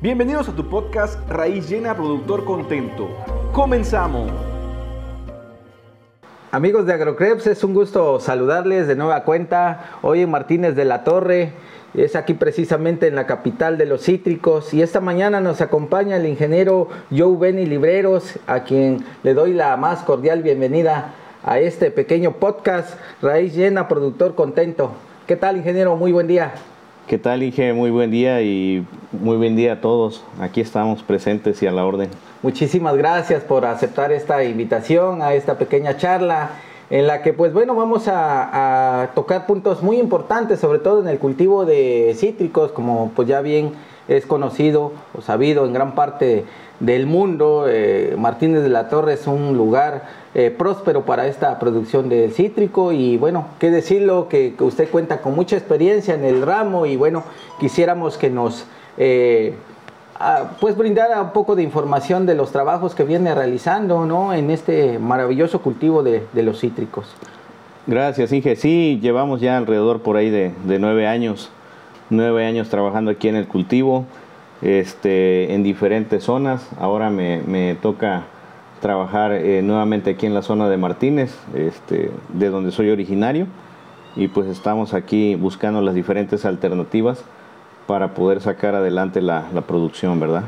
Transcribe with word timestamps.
Bienvenidos 0.00 0.48
a 0.48 0.54
tu 0.54 0.64
podcast 0.68 1.28
Raíz 1.28 1.68
Llena 1.68 1.92
Productor 1.92 2.44
Contento. 2.44 3.08
Comenzamos. 3.52 4.30
Amigos 6.52 6.86
de 6.86 6.92
Agrocreps, 6.92 7.48
es 7.48 7.64
un 7.64 7.74
gusto 7.74 8.20
saludarles 8.20 8.86
de 8.86 8.94
nueva 8.94 9.24
cuenta. 9.24 9.98
Hoy 10.02 10.20
en 10.20 10.30
Martínez 10.30 10.76
de 10.76 10.84
la 10.84 11.02
Torre, 11.02 11.50
es 11.94 12.14
aquí 12.14 12.34
precisamente 12.34 13.08
en 13.08 13.16
la 13.16 13.26
capital 13.26 13.76
de 13.76 13.86
los 13.86 14.04
cítricos. 14.04 14.72
Y 14.72 14.82
esta 14.82 15.00
mañana 15.00 15.40
nos 15.40 15.60
acompaña 15.60 16.14
el 16.14 16.26
ingeniero 16.26 16.90
Joe 17.10 17.36
Benny 17.36 17.66
Libreros, 17.66 18.38
a 18.46 18.62
quien 18.62 19.04
le 19.24 19.34
doy 19.34 19.52
la 19.52 19.76
más 19.76 20.04
cordial 20.04 20.44
bienvenida 20.44 21.12
a 21.42 21.58
este 21.58 21.90
pequeño 21.90 22.34
podcast 22.34 22.96
Raíz 23.20 23.52
Llena 23.52 23.88
Productor 23.88 24.36
Contento. 24.36 24.92
¿Qué 25.26 25.34
tal, 25.34 25.56
ingeniero? 25.56 25.96
Muy 25.96 26.12
buen 26.12 26.28
día. 26.28 26.54
¿Qué 27.08 27.16
tal, 27.16 27.42
Inge? 27.42 27.72
Muy 27.72 27.90
buen 27.90 28.10
día 28.10 28.42
y 28.42 28.86
muy 29.12 29.38
buen 29.38 29.56
día 29.56 29.72
a 29.72 29.80
todos. 29.80 30.22
Aquí 30.42 30.60
estamos 30.60 31.02
presentes 31.02 31.62
y 31.62 31.66
a 31.66 31.72
la 31.72 31.86
orden. 31.86 32.10
Muchísimas 32.42 32.98
gracias 32.98 33.42
por 33.42 33.64
aceptar 33.64 34.12
esta 34.12 34.44
invitación 34.44 35.22
a 35.22 35.32
esta 35.32 35.56
pequeña 35.56 35.96
charla 35.96 36.50
en 36.90 37.06
la 37.06 37.22
que 37.22 37.32
pues 37.32 37.54
bueno 37.54 37.74
vamos 37.74 38.08
a, 38.08 39.08
tocar 39.14 39.46
puntos 39.46 39.82
muy 39.82 39.98
importantes 39.98 40.60
sobre 40.60 40.80
todo 40.80 41.00
en 41.00 41.08
el 41.08 41.18
cultivo 41.18 41.64
de 41.64 42.14
cítricos 42.14 42.72
como 42.72 43.10
pues 43.16 43.26
ya 43.26 43.40
bien 43.40 43.72
es 44.06 44.26
conocido 44.26 44.92
o 45.16 45.22
sabido 45.22 45.64
en 45.64 45.72
gran 45.72 45.94
parte 45.94 46.44
del 46.78 47.06
mundo. 47.06 47.64
Eh, 47.68 48.16
Martínez 48.18 48.62
de 48.62 48.68
la 48.68 48.90
Torre 48.90 49.14
es 49.14 49.26
un 49.26 49.56
lugar 49.56 50.04
eh, 50.34 50.54
próspero 50.56 51.04
para 51.04 51.26
esta 51.26 51.58
producción 51.58 52.08
de 52.08 52.30
cítrico 52.30 52.92
y 52.92 53.16
bueno, 53.16 53.46
qué 53.58 53.70
decirlo, 53.70 54.28
que, 54.28 54.54
usted 54.60 54.88
cuenta 54.90 55.20
con 55.20 55.34
mucha 55.34 55.56
experiencia 55.56 56.14
en 56.14 56.24
el 56.24 56.42
ramo 56.42 56.86
y 56.86 56.96
bueno, 56.96 57.24
quisiéramos 57.60 58.16
que 58.16 58.30
nos 58.30 58.66
eh, 58.96 59.54
pues 60.60 60.76
brindara 60.76 61.22
un 61.22 61.30
poco 61.30 61.54
de 61.54 61.62
información 61.62 62.26
de 62.26 62.34
los 62.34 62.50
trabajos 62.50 62.94
que 62.94 63.04
viene 63.04 63.34
realizando 63.34 64.04
¿no? 64.04 64.34
en 64.34 64.50
este 64.50 64.98
maravilloso 64.98 65.60
cultivo 65.60 66.02
de, 66.02 66.22
los 66.34 66.60
cítricos. 66.60 67.06
Gracias, 67.86 68.32
Inge. 68.32 68.56
Sí, 68.56 68.98
llevamos 69.00 69.40
ya 69.40 69.56
alrededor 69.56 70.02
por 70.02 70.16
ahí 70.16 70.28
de, 70.28 70.52
de 70.64 70.78
nueve 70.78 71.06
años, 71.06 71.50
nueve 72.10 72.44
años 72.44 72.68
trabajando 72.68 73.10
aquí 73.10 73.28
en 73.28 73.36
el 73.36 73.46
cultivo 73.46 74.04
este, 74.62 75.54
en 75.54 75.62
diferentes 75.62 76.24
zonas. 76.24 76.66
Ahora 76.78 77.10
me, 77.10 77.76
toca 77.80 78.24
trabajar 78.80 79.32
eh, 79.32 79.62
nuevamente 79.62 80.10
aquí 80.10 80.26
en 80.26 80.34
la 80.34 80.42
zona 80.42 80.68
de 80.68 80.76
Martínez, 80.76 81.36
este, 81.54 82.10
de 82.28 82.48
donde 82.48 82.70
soy 82.70 82.90
originario, 82.90 83.46
y 84.16 84.28
pues 84.28 84.48
estamos 84.48 84.94
aquí 84.94 85.34
buscando 85.34 85.80
las 85.80 85.94
diferentes 85.94 86.44
alternativas 86.44 87.24
para 87.86 88.14
poder 88.14 88.40
sacar 88.40 88.74
adelante 88.74 89.20
la, 89.22 89.44
producción, 89.66 90.20
¿verdad? 90.20 90.44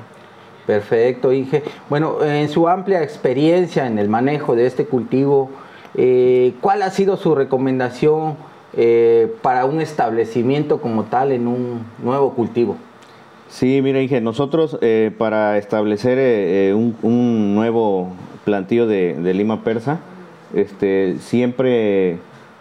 Perfecto, 0.66 1.32
Inge. 1.32 1.62
Bueno, 1.88 2.22
en 2.22 2.48
su 2.48 2.68
amplia 2.68 3.02
experiencia 3.02 3.86
en 3.86 3.98
el 3.98 4.08
manejo 4.08 4.54
de 4.54 4.66
este 4.66 4.84
cultivo, 4.84 5.50
eh, 5.94 6.54
¿cuál 6.60 6.82
ha 6.82 6.90
sido 6.90 7.16
su 7.16 7.34
recomendación 7.34 8.36
eh, 8.74 9.34
para 9.42 9.64
un 9.64 9.80
establecimiento 9.80 10.80
como 10.80 11.04
tal 11.04 11.32
en 11.32 11.48
un 11.48 11.84
nuevo 12.02 12.34
cultivo? 12.34 12.76
Sí, 13.50 13.82
mira, 13.82 14.00
Inge, 14.00 14.20
nosotros 14.20 14.78
eh, 14.80 15.10
para 15.18 15.58
establecer 15.58 16.18
eh, 16.18 16.68
eh, 16.68 16.74
un, 16.74 17.54
nuevo 17.54 18.12
plantío 18.44 18.86
de, 18.86 19.34
lima 19.34 19.64
persa, 19.64 19.98
este, 20.54 21.18
siempre 21.18 22.18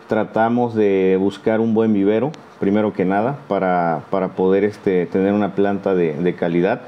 tratamos 0.08 0.74
de 0.74 1.16
buscar 1.20 1.60
un 1.60 1.76
buen 1.76 1.94
vivero, 1.94 2.32
primero 2.60 2.92
que 2.92 3.06
nada, 3.06 3.38
para, 3.48 4.02
poder 4.36 4.64
este, 4.64 5.06
tener 5.06 5.34
una 5.34 5.54
planta 5.54 5.94
de, 5.94 6.36
calidad. 6.36 6.82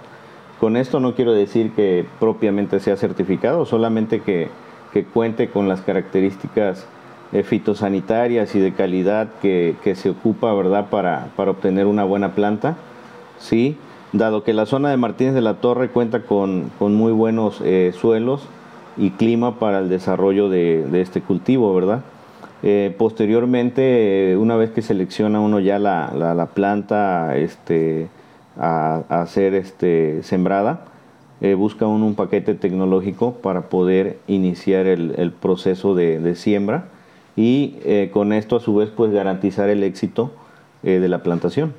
Con 0.60 0.78
esto 0.78 1.00
no 1.00 1.14
quiero 1.14 1.34
decir 1.34 1.72
que 1.74 2.04
propiamente 2.20 2.80
sea 2.80 2.98
certificado, 2.98 3.68
solamente 3.68 4.22
que, 4.22 4.50
cuente 5.14 5.50
con 5.50 5.70
las 5.70 5.82
características 5.82 6.88
fitosanitarias 7.44 8.56
y 8.56 8.60
de 8.60 8.74
calidad 8.74 9.30
que, 9.44 9.76
se 9.96 10.10
ocupa, 10.10 10.52
¿verdad?, 10.54 10.88
para, 10.90 11.28
para 11.36 11.52
obtener 11.52 11.86
una 11.86 12.04
buena 12.04 12.34
planta. 12.34 12.78
Sí, 13.40 13.78
dado 14.14 14.44
que 14.44 14.54
la 14.54 14.66
zona 14.66 14.90
de 14.90 14.98
Martínez 14.98 15.34
de 15.34 15.42
la 15.42 15.56
Torre 15.56 15.90
cuenta 15.90 16.24
con, 16.24 16.72
muy 16.80 17.12
buenos 17.12 17.62
eh, 17.64 17.94
suelos 18.00 18.44
y 18.98 19.12
clima 19.12 19.58
para 19.58 19.80
el 19.80 19.90
desarrollo 19.90 20.50
de, 20.50 21.02
este 21.02 21.22
cultivo, 21.22 21.74
¿verdad? 21.74 22.02
Eh, 22.64 22.94
posteriormente, 22.98 24.36
una 24.38 24.56
vez 24.56 24.72
que 24.72 24.82
selecciona 24.82 25.40
uno 25.40 25.60
ya 25.60 25.80
la, 25.80 26.50
planta 26.54 27.38
este, 27.38 28.10
a, 28.58 29.26
ser 29.28 29.56
este, 29.56 30.22
sembrada, 30.24 30.86
eh, 31.40 31.56
busca 31.56 31.88
uno 31.88 32.06
un 32.06 32.16
paquete 32.16 32.54
tecnológico 32.54 33.34
para 33.36 33.70
poder 33.70 34.20
iniciar 34.28 34.86
el, 34.86 35.32
proceso 35.32 35.96
de, 35.96 36.36
siembra 36.36 36.86
y 37.36 37.76
con 38.12 38.34
esto 38.34 38.58
a 38.58 38.60
su 38.60 38.76
vez 38.76 38.90
pues 38.90 39.12
garantizar 39.12 39.70
el 39.70 39.84
éxito 39.84 40.32
de 40.84 41.08
la 41.08 41.24
plantación. 41.24 41.74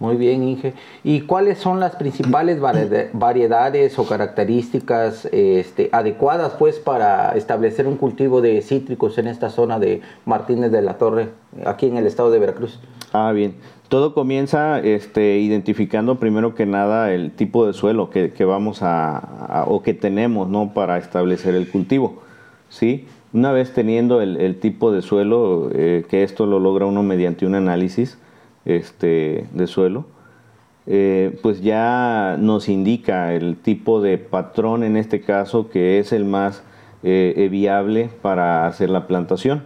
Muy 0.00 0.16
bien, 0.16 0.42
Inge. 0.42 0.74
¿Y 1.04 1.20
cuáles 1.20 1.58
son 1.58 1.78
las 1.78 1.94
principales 1.94 2.60
variedades 2.60 3.98
o 3.98 4.06
características 4.06 5.26
este, 5.30 5.88
adecuadas 5.92 6.54
pues 6.58 6.80
para 6.80 7.30
establecer 7.36 7.86
un 7.86 7.96
cultivo 7.96 8.40
de 8.40 8.60
cítricos 8.60 9.18
en 9.18 9.28
esta 9.28 9.50
zona 9.50 9.78
de 9.78 10.02
Martínez 10.24 10.72
de 10.72 10.82
la 10.82 10.98
Torre, 10.98 11.28
aquí 11.64 11.86
en 11.86 11.96
el 11.96 12.06
estado 12.06 12.32
de 12.32 12.40
Veracruz? 12.40 12.80
Ah, 13.12 13.30
bien. 13.32 13.54
Todo 13.88 14.14
comienza 14.14 14.80
este, 14.80 15.38
identificando 15.38 16.18
primero 16.18 16.56
que 16.56 16.66
nada 16.66 17.12
el 17.12 17.30
tipo 17.30 17.64
de 17.64 17.72
suelo 17.72 18.10
que, 18.10 18.44
vamos 18.44 18.80
a, 18.82 19.64
o 19.68 19.82
que 19.82 19.94
tenemos 19.94 20.48
¿no? 20.48 20.74
para 20.74 20.98
establecer 20.98 21.54
el 21.54 21.70
cultivo. 21.70 22.22
¿sí? 22.68 23.06
Una 23.32 23.52
vez 23.52 23.72
teniendo 23.72 24.20
el, 24.20 24.56
tipo 24.58 24.90
de 24.90 25.02
suelo, 25.02 25.70
eh, 25.72 26.04
que 26.08 26.24
esto 26.24 26.46
lo 26.46 26.58
logra 26.58 26.86
uno 26.86 27.04
mediante 27.04 27.46
un 27.46 27.54
análisis, 27.54 28.18
este, 28.64 29.46
de 29.52 29.66
suelo, 29.66 30.06
eh, 30.86 31.38
pues 31.42 31.62
ya 31.62 32.36
nos 32.38 32.68
indica 32.68 33.32
el 33.32 33.56
tipo 33.56 34.02
de 34.02 34.18
patrón 34.18 34.84
en 34.84 34.98
este 34.98 35.22
caso 35.22 35.70
que 35.70 35.98
es 35.98 36.12
el 36.12 36.26
más 36.26 36.62
eh, 37.02 37.48
viable 37.50 38.10
para 38.22 38.66
hacer 38.66 38.90
la 38.90 39.06
plantación. 39.06 39.62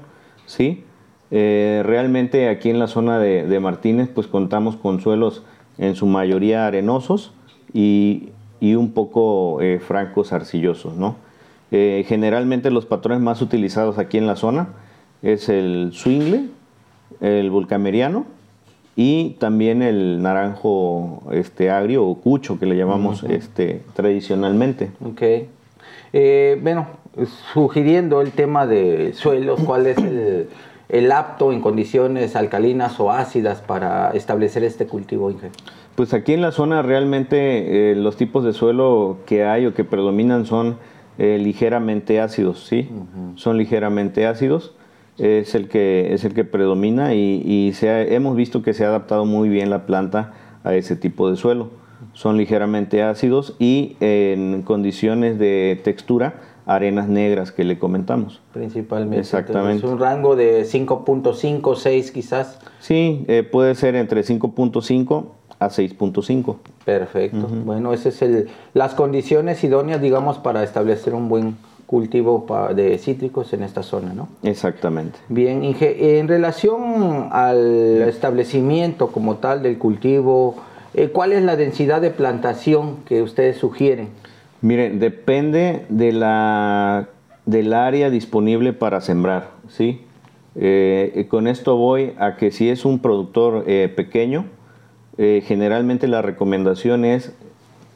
¿sí? 0.47 0.85
Eh, 1.31 1.83
realmente 1.85 2.49
aquí 2.49 2.71
en 2.71 2.79
la 2.79 2.87
zona 2.87 3.19
de, 3.19 3.61
Martínez 3.61 4.09
pues 4.15 4.29
contamos 4.29 4.77
con 4.77 5.01
suelos 5.01 5.43
en 5.77 5.97
su 5.97 6.07
mayoría 6.07 6.67
arenosos 6.67 7.33
y, 7.73 8.31
un 8.61 8.93
poco 8.93 9.61
francos 9.87 10.33
arcillosos. 10.33 10.97
¿no? 10.97 11.17
generalmente 11.71 12.71
los 12.71 12.87
patrones 12.87 13.21
más 13.21 13.43
utilizados 13.43 13.99
aquí 13.99 14.19
en 14.19 14.27
la 14.27 14.37
zona 14.37 14.69
es 15.23 15.49
el 15.49 15.91
swingle, 15.93 16.47
el 17.21 17.51
vulcameriano, 17.51 18.25
y 19.01 19.37
también 19.39 19.81
el 19.81 20.21
naranjo 20.23 21.23
este, 21.31 21.71
agrio 21.71 22.05
o 22.05 22.17
cucho 22.17 22.59
que 22.59 22.67
le 22.67 22.77
llamamos 22.77 23.23
este, 23.23 23.83
tradicionalmente. 23.95 24.91
Ok. 25.01 25.23
Eh, 26.13 26.59
bueno, 26.61 26.89
sugiriendo 27.53 28.21
el 28.21 28.33
tema 28.33 28.67
de 28.67 29.13
suelos, 29.13 29.61
¿cuál 29.65 29.87
es 29.87 29.99
el, 30.89 31.13
apto 31.13 31.53
en 31.53 31.61
condiciones 31.61 32.35
alcalinas 32.35 32.99
o 32.99 33.13
ácidas 33.13 33.61
para 33.61 34.11
establecer 34.15 34.65
este 34.65 34.89
cultivo, 34.89 35.31
Inge? 35.31 35.51
Pues 35.95 36.13
aquí 36.13 36.33
en 36.33 36.41
la 36.41 36.51
zona 36.51 36.83
realmente 36.83 37.93
eh, 37.93 37.95
los 37.95 38.17
tipos 38.17 38.43
de 38.43 38.53
suelo 38.53 39.19
que 39.27 39.45
hay 39.45 39.67
o 39.67 39.75
que 39.75 39.85
predominan 39.85 40.45
son 40.45 40.77
eh, 41.19 41.39
ligeramente 41.41 42.21
ácidos, 42.21 42.67
¿sí? 42.67 42.91
Son 43.37 43.59
ligeramente 43.59 44.27
ácidos 44.27 44.75
es 45.19 45.55
el 45.55 45.69
que, 45.69 46.13
es 46.15 46.25
el 46.25 46.35
que 46.35 46.45
predomina 46.45 47.15
y, 47.15 47.73
se 47.75 48.15
hemos 48.15 48.37
visto 48.37 48.63
que 48.63 48.75
se 48.75 48.85
ha 48.85 48.89
adaptado 48.89 49.25
muy 49.25 49.49
bien 49.49 49.71
la 49.71 49.87
planta 49.87 50.33
a 50.65 50.75
ese 50.75 50.97
tipo 50.97 51.31
de 51.31 51.37
suelo. 51.37 51.71
Son 52.13 52.37
ligeramente 52.37 53.03
ácidos 53.03 53.57
y 53.59 53.97
en 54.01 54.63
condiciones 54.63 55.39
de 55.39 55.81
textura, 55.83 56.35
arenas 56.67 57.09
negras 57.09 57.51
que 57.51 57.65
le 57.65 57.79
comentamos. 57.79 58.41
Principalmente. 58.53 59.21
Exactamente. 59.21 59.85
Es 59.85 59.93
un 59.93 59.99
rango 59.99 60.37
de 60.37 60.63
5.5, 60.63 61.77
6 61.77 62.11
quizás. 62.13 62.61
Sí, 62.79 63.25
eh, 63.29 63.43
puede 63.43 63.75
ser 63.75 63.97
entre 63.97 64.23
5.5 64.23 65.27
a 65.59 65.69
6.5. 65.69 66.57
Perfecto. 66.85 67.49
Bueno, 67.65 67.93
esas 67.93 68.15
es 68.15 68.23
el, 68.23 68.49
las 68.75 68.95
condiciones 68.95 69.63
idóneas, 69.65 70.01
digamos, 70.01 70.39
para 70.39 70.63
establecer 70.63 71.15
un 71.15 71.29
buen 71.29 71.57
cultivo 71.89 72.45
de 72.75 72.99
cítricos 72.99 73.55
en 73.55 73.63
esta 73.63 73.83
zona, 73.83 74.13
¿no? 74.13 74.29
Exactamente. 74.43 75.19
Bien, 75.31 75.65
Inge, 75.65 76.19
en 76.19 76.29
relación 76.29 77.31
al 77.33 78.03
establecimiento 78.03 79.07
como 79.07 79.37
tal 79.37 79.63
del 79.63 79.79
cultivo, 79.79 80.57
eh, 80.93 81.09
¿cuál 81.09 81.33
es 81.33 81.43
la 81.43 81.57
densidad 81.57 82.03
de 82.03 82.11
plantación 82.11 82.97
que 83.07 83.23
ustedes 83.23 83.57
sugieren? 83.57 84.11
Miren, 84.61 85.01
depende 85.01 85.87
de 85.89 86.13
la, 86.13 87.09
del 87.47 87.73
área 87.73 88.11
disponible 88.11 88.75
para 88.75 89.01
sembrar, 89.01 89.53
¿sí? 89.69 90.03
Eh, 90.57 91.27
con 91.31 91.47
esto 91.47 91.79
voy 91.79 92.13
a 92.19 92.37
que 92.37 92.51
si 92.51 92.69
es 92.69 92.85
un 92.85 92.99
productor 92.99 93.65
eh, 93.67 93.91
pequeño, 93.97 94.45
generalmente 95.17 96.07
la 96.07 96.23
recomendación 96.23 97.05
es 97.05 97.33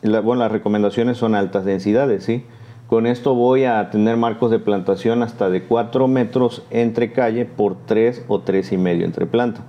bueno, 0.02 0.36
las 0.36 0.50
recomendaciones 0.50 1.18
son 1.18 1.36
altas 1.36 1.64
densidades, 1.64 2.24
¿sí? 2.24 2.42
Con 2.86 3.06
esto 3.06 3.34
voy 3.34 3.64
a 3.64 3.90
tener 3.90 4.16
marcos 4.16 4.50
de 4.50 4.58
plantación 4.58 5.22
hasta 5.22 5.48
de 5.48 5.62
4 5.62 6.08
metros 6.08 6.62
entre 6.70 7.12
calle 7.12 7.46
por 7.46 7.76
3 7.86 8.24
o 8.28 8.40
tres 8.40 8.70
y 8.72 8.76
medio 8.76 9.06
entre 9.06 9.26
planta. 9.26 9.62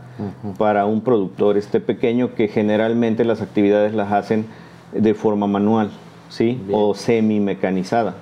Para 0.58 0.86
un 0.86 1.02
productor 1.02 1.58
este 1.58 1.80
pequeño 1.80 2.36
que 2.36 2.48
generalmente 2.48 3.24
las 3.24 3.42
actividades 3.42 3.94
las 3.94 4.12
hacen 4.12 4.46
de 4.92 5.14
forma 5.14 5.48
manual, 5.48 5.90
¿sí? 6.30 6.62
O 6.72 6.94
semi 6.94 7.40
mecanizada. 7.40 8.16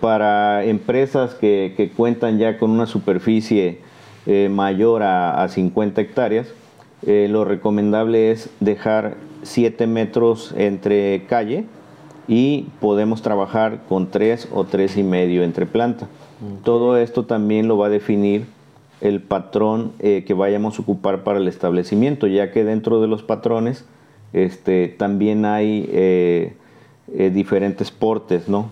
Para 0.00 0.64
empresas 0.64 1.34
que, 1.34 1.92
cuentan 1.96 2.38
ya 2.38 2.58
con 2.58 2.70
una 2.70 2.86
superficie 2.86 3.80
eh, 4.26 4.48
mayor 4.48 5.02
a, 5.02 5.46
50 5.48 6.00
hectáreas, 6.00 6.48
eh, 7.06 7.26
lo 7.28 7.44
recomendable 7.44 8.30
es 8.30 8.50
dejar 8.60 9.16
7 9.42 9.86
metros 9.86 10.54
entre 10.56 11.24
calle 11.28 11.66
y 12.28 12.66
podemos 12.80 13.22
trabajar 13.22 13.80
con 13.88 14.10
3 14.10 14.48
o 14.52 14.64
tres 14.64 14.96
y 14.96 15.02
medio 15.02 15.42
entre 15.42 15.66
planta. 15.66 16.06
Todo 16.62 16.98
esto 16.98 17.24
también 17.24 17.68
lo 17.68 17.78
va 17.78 17.86
a 17.86 17.90
definir 17.90 18.46
el 19.00 19.20
patrón 19.20 19.92
eh, 19.98 20.24
que 20.26 20.34
vayamos 20.34 20.78
a 20.78 20.82
ocupar 20.82 21.24
para 21.24 21.38
el 21.38 21.48
establecimiento, 21.48 22.26
ya 22.26 22.50
que 22.50 22.64
dentro 22.64 23.00
de 23.00 23.06
los 23.06 23.22
patrones 23.22 23.84
este, 24.32 24.88
también 24.88 25.44
hay 25.44 25.88
eh, 25.92 26.54
eh, 27.14 27.30
diferentes 27.30 27.90
portes, 27.90 28.48
¿no? 28.48 28.70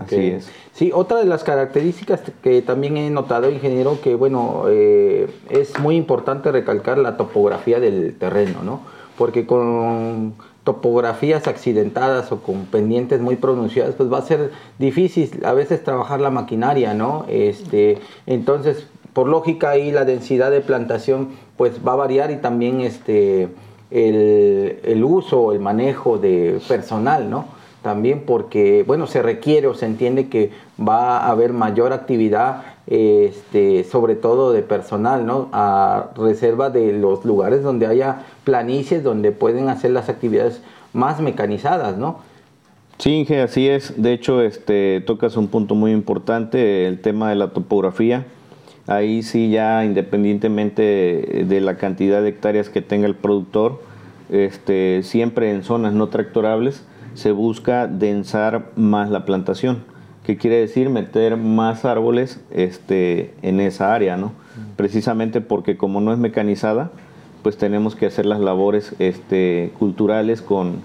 Así 0.00 0.28
es. 0.28 0.48
Sí, 0.72 0.90
otra 0.94 1.18
de 1.18 1.26
las 1.26 1.44
características 1.44 2.22
que 2.42 2.62
también 2.62 2.96
he 2.96 3.10
notado, 3.10 3.50
ingeniero, 3.50 4.00
que 4.00 4.14
bueno, 4.14 4.64
es 4.68 5.78
muy 5.78 5.96
importante 5.96 6.50
recalcar 6.50 6.96
la 6.96 7.18
topografía 7.18 7.78
del 7.78 8.14
terreno, 8.18 8.62
¿no? 8.62 8.80
Porque 9.18 9.44
con 9.44 10.34
topografías 10.66 11.46
accidentadas 11.46 12.32
o 12.32 12.42
con 12.42 12.64
pendientes 12.64 13.20
muy 13.20 13.36
pronunciadas, 13.36 13.94
pues 13.94 14.12
va 14.12 14.18
a 14.18 14.22
ser 14.22 14.50
difícil 14.80 15.30
a 15.44 15.52
veces 15.52 15.84
trabajar 15.84 16.20
la 16.20 16.30
maquinaria, 16.30 16.92
¿no? 16.92 17.24
Este, 17.28 18.00
entonces, 18.26 18.88
por 19.12 19.28
lógica 19.28 19.70
ahí 19.70 19.92
la 19.92 20.04
densidad 20.04 20.50
de 20.50 20.60
plantación 20.60 21.28
pues 21.56 21.86
va 21.86 21.92
a 21.92 21.96
variar 21.96 22.32
y 22.32 22.38
también 22.38 22.80
este, 22.80 23.48
el, 23.92 24.80
el 24.82 25.04
uso, 25.04 25.52
el 25.52 25.60
manejo 25.60 26.18
de 26.18 26.60
personal, 26.66 27.30
¿no? 27.30 27.44
También 27.82 28.24
porque, 28.26 28.82
bueno, 28.84 29.06
se 29.06 29.22
requiere 29.22 29.68
o 29.68 29.74
se 29.74 29.86
entiende 29.86 30.28
que 30.28 30.50
va 30.76 31.18
a 31.18 31.30
haber 31.30 31.52
mayor 31.52 31.92
actividad, 31.92 32.64
este, 32.88 33.84
sobre 33.84 34.16
todo 34.16 34.50
de 34.50 34.62
personal, 34.62 35.24
¿no? 35.24 35.48
A 35.52 36.08
reserva 36.16 36.70
de 36.70 36.92
los 36.92 37.24
lugares 37.24 37.62
donde 37.62 37.86
haya 37.86 38.24
planicies, 38.46 39.02
donde 39.02 39.32
pueden 39.32 39.68
hacer 39.68 39.90
las 39.90 40.08
actividades 40.08 40.62
más 40.92 41.20
mecanizadas, 41.20 41.98
¿no? 41.98 42.20
Sí, 42.98 43.10
Inge, 43.10 43.42
así 43.42 43.68
es. 43.68 44.00
De 44.00 44.12
hecho, 44.12 44.40
este, 44.40 45.02
tocas 45.04 45.36
un 45.36 45.48
punto 45.48 45.74
muy 45.74 45.90
importante, 45.90 46.86
el 46.86 47.00
tema 47.00 47.28
de 47.28 47.34
la 47.34 47.48
topografía. 47.48 48.24
Ahí 48.86 49.24
sí 49.24 49.50
ya 49.50 49.84
independientemente 49.84 51.44
de 51.46 51.60
la 51.60 51.76
cantidad 51.76 52.22
de 52.22 52.28
hectáreas 52.28 52.70
que 52.70 52.82
tenga 52.82 53.08
el 53.08 53.16
productor, 53.16 53.82
este, 54.30 55.02
siempre 55.02 55.50
en 55.50 55.64
zonas 55.64 55.92
no 55.92 56.06
tractorables, 56.06 56.84
se 57.14 57.32
busca 57.32 57.88
densar 57.88 58.70
más 58.76 59.10
la 59.10 59.24
plantación. 59.24 59.82
¿Qué 60.24 60.36
quiere 60.36 60.58
decir? 60.58 60.88
Meter 60.88 61.36
más 61.36 61.84
árboles 61.84 62.40
este, 62.52 63.34
en 63.42 63.58
esa 63.58 63.92
área, 63.92 64.16
¿no? 64.16 64.32
Precisamente 64.76 65.40
porque 65.40 65.76
como 65.76 66.00
no 66.00 66.12
es 66.12 66.18
mecanizada, 66.18 66.92
pues 67.46 67.56
tenemos 67.56 67.94
que 67.94 68.06
hacer 68.06 68.26
las 68.26 68.40
labores 68.40 68.96
este, 68.98 69.70
culturales 69.78 70.42
con, 70.42 70.78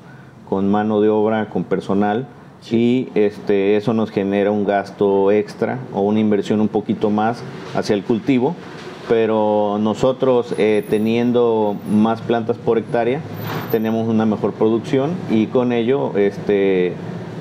con 0.48 0.70
mano 0.70 1.02
de 1.02 1.10
obra, 1.10 1.50
con 1.50 1.64
personal, 1.64 2.28
y 2.70 3.08
este, 3.16 3.78
eso 3.78 3.96
nos 3.96 4.12
genera 4.12 4.52
un 4.52 4.64
gasto 4.64 5.32
extra 5.32 5.80
o 5.92 6.02
una 6.02 6.20
inversión 6.20 6.62
un 6.62 6.68
poquito 6.68 7.10
más 7.10 7.42
hacia 7.74 7.96
el 7.96 8.04
cultivo, 8.04 8.54
pero 9.10 9.80
nosotros 9.82 10.54
eh, 10.60 10.86
teniendo 10.88 11.78
más 11.90 12.22
plantas 12.22 12.58
por 12.58 12.78
hectárea 12.78 13.22
tenemos 13.72 14.08
una 14.08 14.28
mejor 14.28 14.54
producción 14.54 15.14
y 15.32 15.48
con 15.48 15.72
ello 15.72 16.16
este, 16.16 16.94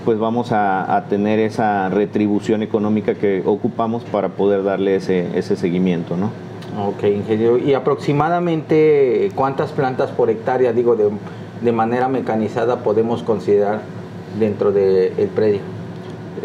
pues 0.07 0.19
vamos 0.19 0.51
a, 0.51 1.05
tener 1.11 1.41
esa 1.41 1.91
retribución 1.91 2.63
económica 2.63 3.17
que 3.17 3.43
ocupamos 3.45 4.03
para 4.03 4.31
poder 4.31 4.65
darle 4.65 4.97
ese, 4.97 5.39
ese 5.39 5.57
seguimiento. 5.57 6.17
¿no? 6.17 6.50
Ok, 6.79 7.05
ingeniero. 7.05 7.59
¿Y 7.59 7.75
aproximadamente 7.75 9.31
cuántas 9.35 9.73
plantas 9.73 10.11
por 10.11 10.31
hectárea, 10.31 10.73
digo, 10.73 10.97
de, 10.97 11.11
de 11.61 11.73
manera 11.73 12.09
mecanizada 12.09 12.83
podemos 12.83 13.23
considerar 13.23 13.81
dentro 14.39 14.73
del 14.73 15.29
predio? 15.35 15.61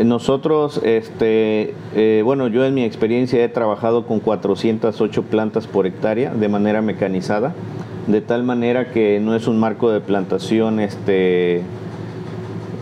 Nosotros, 0.03 0.81
este, 0.83 1.73
eh, 1.95 2.21
bueno, 2.25 2.47
yo 2.47 2.65
en 2.65 2.73
mi 2.73 2.83
experiencia 2.83 3.43
he 3.43 3.47
trabajado 3.47 4.05
con 4.05 4.19
408 4.19 5.23
plantas 5.23 5.67
por 5.67 5.85
hectárea 5.85 6.33
de 6.33 6.49
manera 6.49 6.81
mecanizada, 6.81 7.53
de 8.07 8.19
tal 8.19 8.43
manera 8.43 8.91
que 8.91 9.19
no 9.21 9.35
es 9.35 9.47
un 9.47 9.57
marco 9.57 9.91
de 9.91 10.01
plantación 10.01 10.81
este, 10.81 11.61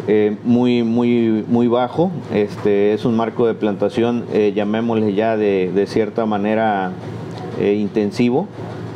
eh, 0.07 0.37
muy, 0.43 0.81
muy, 0.81 1.45
muy 1.47 1.67
bajo, 1.67 2.09
este, 2.33 2.93
es 2.93 3.05
un 3.05 3.15
marco 3.15 3.45
de 3.45 3.53
plantación, 3.53 4.23
eh, 4.33 4.51
llamémosle 4.55 5.13
ya 5.13 5.37
de, 5.37 5.71
de 5.73 5.85
cierta 5.85 6.25
manera 6.25 6.93
intensivo, 7.61 8.47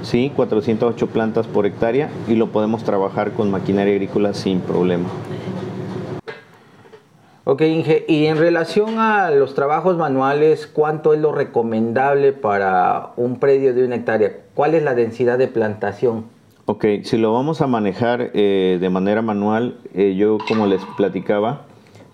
¿sí? 0.04 0.31
408 0.36 1.07
plantas 1.07 1.48
por 1.48 1.65
hectárea 1.65 2.09
y 2.27 2.36
lo 2.36 2.48
podemos 2.48 2.83
trabajar 2.83 3.31
con 3.31 3.51
maquinaria 3.51 3.94
agrícola 3.94 4.33
sin 4.33 4.62
problema. 4.62 5.09
Ok, 7.50 7.62
Inge, 7.62 8.04
y 8.09 8.25
en 8.25 8.38
relación 8.38 9.00
a 9.00 9.31
los 9.31 9.56
trabajos 9.56 9.95
manuales, 9.95 10.68
¿cuánto 10.68 11.13
es 11.13 11.21
lo 11.21 11.31
recomendable 11.31 12.33
para 12.33 13.13
un 13.15 13.39
predio 13.39 13.74
de 13.74 13.86
una 13.86 13.95
hectárea? 13.95 14.33
¿Cuál 14.54 14.75
es 14.75 14.83
la 14.83 14.95
densidad 14.95 15.38
de 15.38 15.48
plantación? 15.48 16.25
Ok, 16.65 16.83
si 17.03 17.18
lo 17.18 17.31
vamos 17.31 17.62
a 17.62 17.68
manejar 17.68 18.31
eh, 18.33 18.77
de 18.81 18.89
manera 18.89 19.21
manual, 19.21 19.77
eh, 19.94 20.15
yo 20.18 20.39
como 20.45 20.68
les 20.68 20.81
platicaba, 20.98 21.62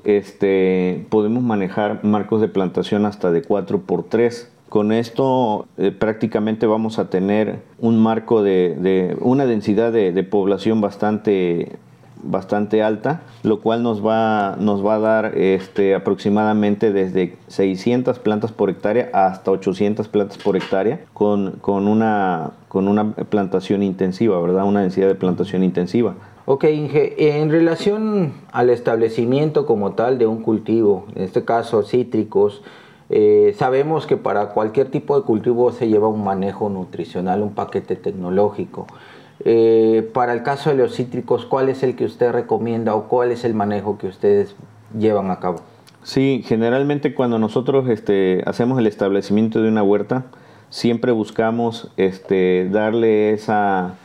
este, 0.03 1.07
podemos 1.09 1.41
manejar 1.41 2.03
marcos 2.03 2.39
de 2.39 2.49
plantación 2.49 3.07
hasta 3.07 3.31
de 3.31 3.41
4 3.41 3.81
por 3.81 4.03
3 4.03 4.52
con 4.73 4.91
esto 4.91 5.67
eh, 5.77 5.91
prácticamente 5.91 6.65
vamos 6.65 6.97
a 6.97 7.07
tener 7.07 7.59
un 7.77 8.01
marco 8.01 8.41
de, 8.41 9.15
una 9.21 9.45
densidad 9.45 9.91
de, 9.91 10.23
población 10.23 10.81
bastante 10.81 11.73
bastante 12.23 12.81
alta, 12.81 13.21
lo 13.43 13.61
cual 13.61 13.83
nos 13.83 14.03
va, 14.03 14.55
nos 14.59 14.83
va 14.83 14.95
a 14.95 14.99
dar 14.99 15.37
este, 15.37 15.93
aproximadamente 15.93 16.91
desde 16.91 17.35
600 17.49 18.17
plantas 18.17 18.51
por 18.51 18.71
hectárea 18.71 19.11
hasta 19.13 19.51
800 19.51 20.07
plantas 20.07 20.39
por 20.39 20.55
hectárea 20.55 21.01
con, 21.13 21.51
con, 21.61 21.87
una, 21.87 22.53
con 22.67 22.87
una 22.87 23.11
plantación 23.11 23.83
intensiva, 23.83 24.41
¿verdad? 24.41 24.65
Una 24.65 24.81
densidad 24.81 25.07
de 25.07 25.13
plantación 25.13 25.63
intensiva. 25.63 26.15
Ok, 26.45 26.63
Inge, 26.63 27.37
en 27.37 27.51
relación 27.51 28.33
al 28.51 28.71
establecimiento 28.71 29.67
como 29.67 29.91
tal 29.91 30.17
de 30.17 30.25
un 30.25 30.41
cultivo, 30.41 31.05
en 31.13 31.21
este 31.25 31.45
caso 31.45 31.83
cítricos, 31.83 32.63
eh, 33.09 33.55
sabemos 33.57 34.07
que 34.07 34.17
para 34.17 34.49
cualquier 34.49 34.89
tipo 34.89 35.19
de 35.19 35.25
cultivo 35.25 35.71
se 35.71 35.87
lleva 35.87 36.07
un 36.07 36.23
manejo 36.23 36.69
nutricional, 36.69 37.41
un 37.41 37.53
paquete 37.53 37.95
tecnológico. 37.95 38.87
Eh, 39.45 40.09
para 40.13 40.33
el 40.33 40.43
caso 40.43 40.69
de 40.69 40.77
los 40.77 40.95
cítricos, 40.95 41.45
¿cuál 41.45 41.69
es 41.69 41.83
el 41.83 41.95
que 41.95 42.05
usted 42.05 42.31
recomienda 42.31 42.95
o 42.95 43.07
cuál 43.07 43.31
es 43.31 43.43
el 43.43 43.53
manejo 43.53 43.97
que 43.97 44.07
ustedes 44.07 44.55
llevan 44.97 45.31
a 45.31 45.39
cabo? 45.39 45.59
Sí, 46.03 46.43
generalmente 46.45 47.13
cuando 47.13 47.39
nosotros 47.39 47.89
este, 47.89 48.43
hacemos 48.45 48.77
el 48.77 48.87
establecimiento 48.87 49.61
de 49.61 49.69
una 49.69 49.83
huerta, 49.83 50.25
siempre 50.69 51.11
buscamos 51.11 51.91
este, 51.97 52.67
darle 52.69 53.31
esa, 53.31 53.95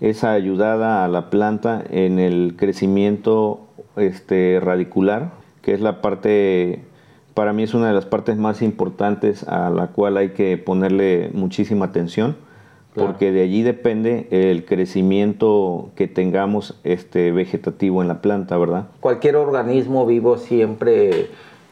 esa 0.00 0.32
ayudada 0.32 1.04
a 1.04 1.08
la 1.08 1.30
planta 1.30 1.82
en 1.88 2.18
el 2.18 2.56
crecimiento 2.58 3.60
este, 3.96 4.60
radicular, 4.62 5.30
que 5.62 5.72
es 5.72 5.80
la 5.80 6.02
parte, 6.02 6.82
para 7.36 7.52
mí 7.52 7.64
es 7.64 7.74
una 7.74 7.88
de 7.88 7.92
las 7.92 8.06
partes 8.06 8.38
más 8.38 8.62
importantes 8.62 9.46
a 9.46 9.68
la 9.68 9.88
cual 9.88 10.16
hay 10.16 10.30
que 10.30 10.56
ponerle 10.56 11.28
muchísima 11.34 11.84
atención 11.84 12.34
porque 12.94 13.30
de 13.30 13.42
allí 13.42 13.62
depende 13.62 14.26
el 14.30 14.64
crecimiento 14.64 15.90
que 15.96 16.08
tengamos 16.08 16.80
este 16.82 17.32
vegetativo 17.32 18.00
en 18.00 18.08
la 18.08 18.22
planta, 18.22 18.56
¿verdad? 18.56 18.86
Cualquier 19.00 19.36
organismo 19.36 20.06
vivo 20.06 20.38
siempre 20.38 21.28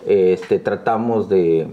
este, 0.07 0.59
tratamos 0.59 1.31
de 1.31 1.69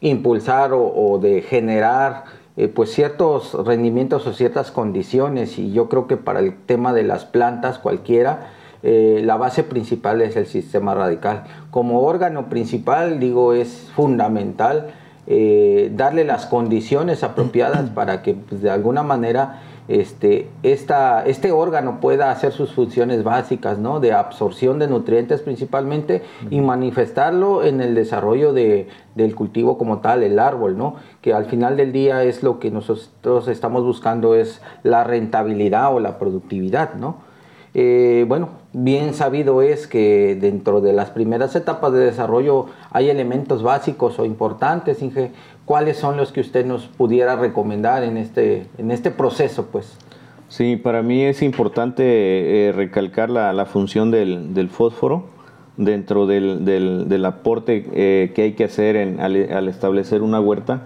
impulsar 0.00 0.70
o, 0.72 1.18
de 1.20 1.42
generar 1.42 2.26
eh, 2.56 2.68
pues 2.68 2.92
ciertos 2.92 3.54
rendimientos 3.66 4.24
o 4.28 4.34
ciertas 4.34 4.70
condiciones 4.70 5.58
y 5.58 5.72
yo 5.72 5.88
creo 5.88 6.06
que 6.06 6.16
para 6.16 6.38
el 6.38 6.54
tema 6.54 6.92
de 6.92 7.02
las 7.02 7.24
plantas 7.24 7.80
cualquiera 7.80 8.50
eh, 8.82 9.22
la 9.24 9.36
base 9.36 9.62
principal 9.62 10.20
es 10.20 10.36
el 10.36 10.46
sistema 10.46 10.94
radical. 10.94 11.44
Como 11.70 12.02
órgano 12.02 12.48
principal 12.48 13.20
digo 13.20 13.52
es 13.52 13.90
fundamental 13.94 14.88
eh, 15.26 15.90
darle 15.94 16.24
las 16.24 16.46
condiciones 16.46 17.24
apropiadas 17.24 17.90
para 17.90 18.22
que 18.22 18.34
pues, 18.34 18.62
de 18.62 18.70
alguna 18.70 19.02
manera 19.02 19.60
este, 19.88 20.48
esta, 20.62 21.24
este 21.26 21.52
órgano 21.52 22.00
pueda 22.00 22.30
hacer 22.30 22.52
sus 22.52 22.72
funciones 22.72 23.22
básicas, 23.22 23.78
¿no? 23.78 24.00
De 24.00 24.12
absorción 24.12 24.78
de 24.78 24.88
nutrientes 24.88 25.42
principalmente 25.42 26.22
y 26.50 26.60
manifestarlo 26.60 27.64
en 27.64 27.80
el 27.80 27.94
desarrollo 27.94 28.52
de, 28.52 28.88
del 29.14 29.34
cultivo 29.34 29.78
como 29.78 29.98
tal, 29.98 30.22
el 30.22 30.38
árbol, 30.38 30.76
¿no? 30.76 30.96
Que 31.22 31.34
al 31.34 31.46
final 31.46 31.76
del 31.76 31.92
día 31.92 32.24
es 32.24 32.42
lo 32.42 32.58
que 32.58 32.70
nosotros 32.70 33.48
estamos 33.48 33.84
buscando, 33.84 34.34
es 34.34 34.60
la 34.82 35.04
rentabilidad 35.04 35.94
o 35.94 36.00
la 36.00 36.18
productividad, 36.18 36.94
¿no? 36.94 37.18
Eh, 37.74 38.24
bueno, 38.26 38.48
bien 38.78 39.14
sabido 39.14 39.62
es 39.62 39.86
que 39.86 40.36
dentro 40.38 40.82
de 40.82 40.92
las 40.92 41.08
primeras 41.10 41.56
etapas 41.56 41.94
de 41.94 42.00
desarrollo 42.00 42.66
hay 42.90 43.08
elementos 43.08 43.62
básicos 43.62 44.18
o 44.18 44.26
importantes, 44.26 45.02
Inge. 45.02 45.30
¿Cuáles 45.64 45.96
son 45.96 46.18
los 46.18 46.30
que 46.30 46.40
usted 46.40 46.66
nos 46.66 46.86
pudiera 46.86 47.36
recomendar 47.36 48.04
en 48.04 48.18
este, 48.18 48.66
en 48.76 48.90
este 48.90 49.10
proceso, 49.10 49.68
pues? 49.72 49.96
Sí, 50.48 50.76
para 50.76 51.02
mí 51.02 51.24
es 51.24 51.42
importante 51.42 52.68
eh, 52.68 52.72
recalcar 52.72 53.30
la, 53.30 53.66
función 53.66 54.10
del, 54.10 54.68
fósforo 54.68 55.24
dentro 55.78 56.26
del, 56.26 57.24
aporte 57.24 57.86
eh, 57.94 58.32
que 58.34 58.42
hay 58.42 58.52
que 58.52 58.64
hacer 58.64 59.18
al, 59.18 59.68
establecer 59.68 60.22
una 60.22 60.38
huerta, 60.38 60.82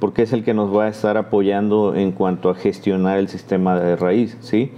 porque 0.00 0.22
es 0.22 0.32
el 0.32 0.44
que 0.44 0.54
nos 0.54 0.74
va 0.74 0.86
a 0.86 0.88
estar 0.88 1.18
apoyando 1.18 1.94
en 1.94 2.10
cuanto 2.10 2.48
a 2.48 2.54
gestionar 2.54 3.18
el 3.18 3.28
sistema 3.28 3.78
de 3.78 3.96
raíz, 3.96 4.36
¿sí? 4.40 4.72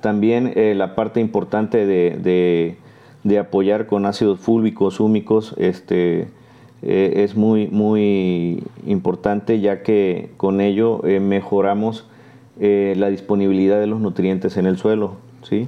También 0.00 0.52
eh, 0.56 0.74
la 0.74 0.94
parte 0.94 1.20
importante 1.20 1.86
de, 1.86 2.76
apoyar 3.38 3.86
con 3.86 4.06
ácidos 4.06 4.40
fúlbicos, 4.40 4.98
húmicos, 4.98 5.54
este, 5.58 6.28
eh, 6.82 7.12
es 7.16 7.36
muy, 7.36 7.68
muy 7.68 8.62
importante 8.86 9.60
ya 9.60 9.82
que 9.82 10.30
con 10.36 10.60
ello 10.60 11.04
eh, 11.04 11.20
mejoramos 11.20 12.06
la 12.58 13.08
disponibilidad 13.08 13.80
de 13.80 13.86
los 13.86 14.00
nutrientes 14.00 14.58
en 14.58 14.66
el 14.66 14.76
suelo. 14.76 15.12
¿sí? 15.42 15.66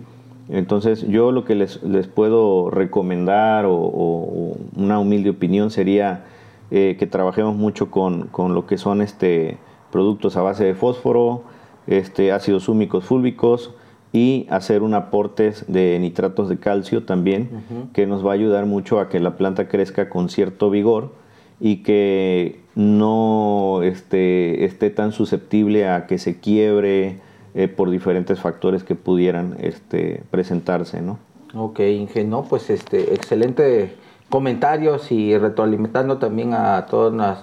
Entonces 0.51 1.09
yo 1.09 1.33
lo 1.33 1.47
que 1.47 1.55
les, 1.55 1.79
puedo 2.15 2.69
recomendar 2.69 3.65
o, 3.67 4.57
una 4.77 4.99
humilde 4.99 5.31
opinión 5.31 5.71
sería 5.71 6.27
que 6.69 7.09
trabajemos 7.11 7.57
mucho 7.57 7.91
con, 7.91 8.25
con, 8.27 8.53
lo 8.53 8.67
que 8.67 8.77
son 8.77 9.01
este, 9.01 9.57
productos 9.91 10.37
a 10.37 10.43
base 10.43 10.65
de 10.65 10.75
fósforo, 10.75 11.45
este, 11.87 12.31
ácidos 12.31 12.69
húmicos 12.69 13.05
fúlbicos, 13.05 13.73
y 14.13 14.47
hacer 14.51 14.83
un 14.83 14.95
aporte 14.95 15.55
de 15.69 15.99
nitratos 15.99 16.49
de 16.49 16.59
calcio 16.59 17.05
también, 17.05 17.91
que 17.95 18.07
nos 18.07 18.25
va 18.25 18.33
a 18.33 18.35
ayudar 18.35 18.67
mucho 18.67 19.01
a 19.01 19.09
que 19.09 19.21
la 19.21 19.37
planta 19.37 19.69
crezca 19.69 20.11
con 20.11 20.29
cierto 20.29 20.69
vigor 20.69 21.13
y 21.61 21.77
que 21.77 22.61
no 22.75 23.81
este, 23.83 24.65
esté 24.65 24.91
tan 24.91 25.13
susceptible 25.13 25.89
a 25.89 26.07
que 26.07 26.19
se 26.19 26.41
quiebre 26.41 27.21
eh, 27.55 27.69
por 27.69 27.89
diferentes 27.89 28.41
factores 28.41 28.83
que 28.83 28.95
pudieran 28.95 29.57
este, 29.61 30.23
presentarse, 30.31 31.01
¿no? 31.01 31.19
Ok, 31.55 31.81
Inge, 31.81 32.27
pues 32.49 32.71
este, 32.71 33.15
excelente 33.15 33.95
comentarios 34.29 35.13
y 35.13 35.37
retroalimentando 35.37 36.17
también 36.17 36.55
a 36.55 36.87
todos 36.87 37.13
los 37.13 37.39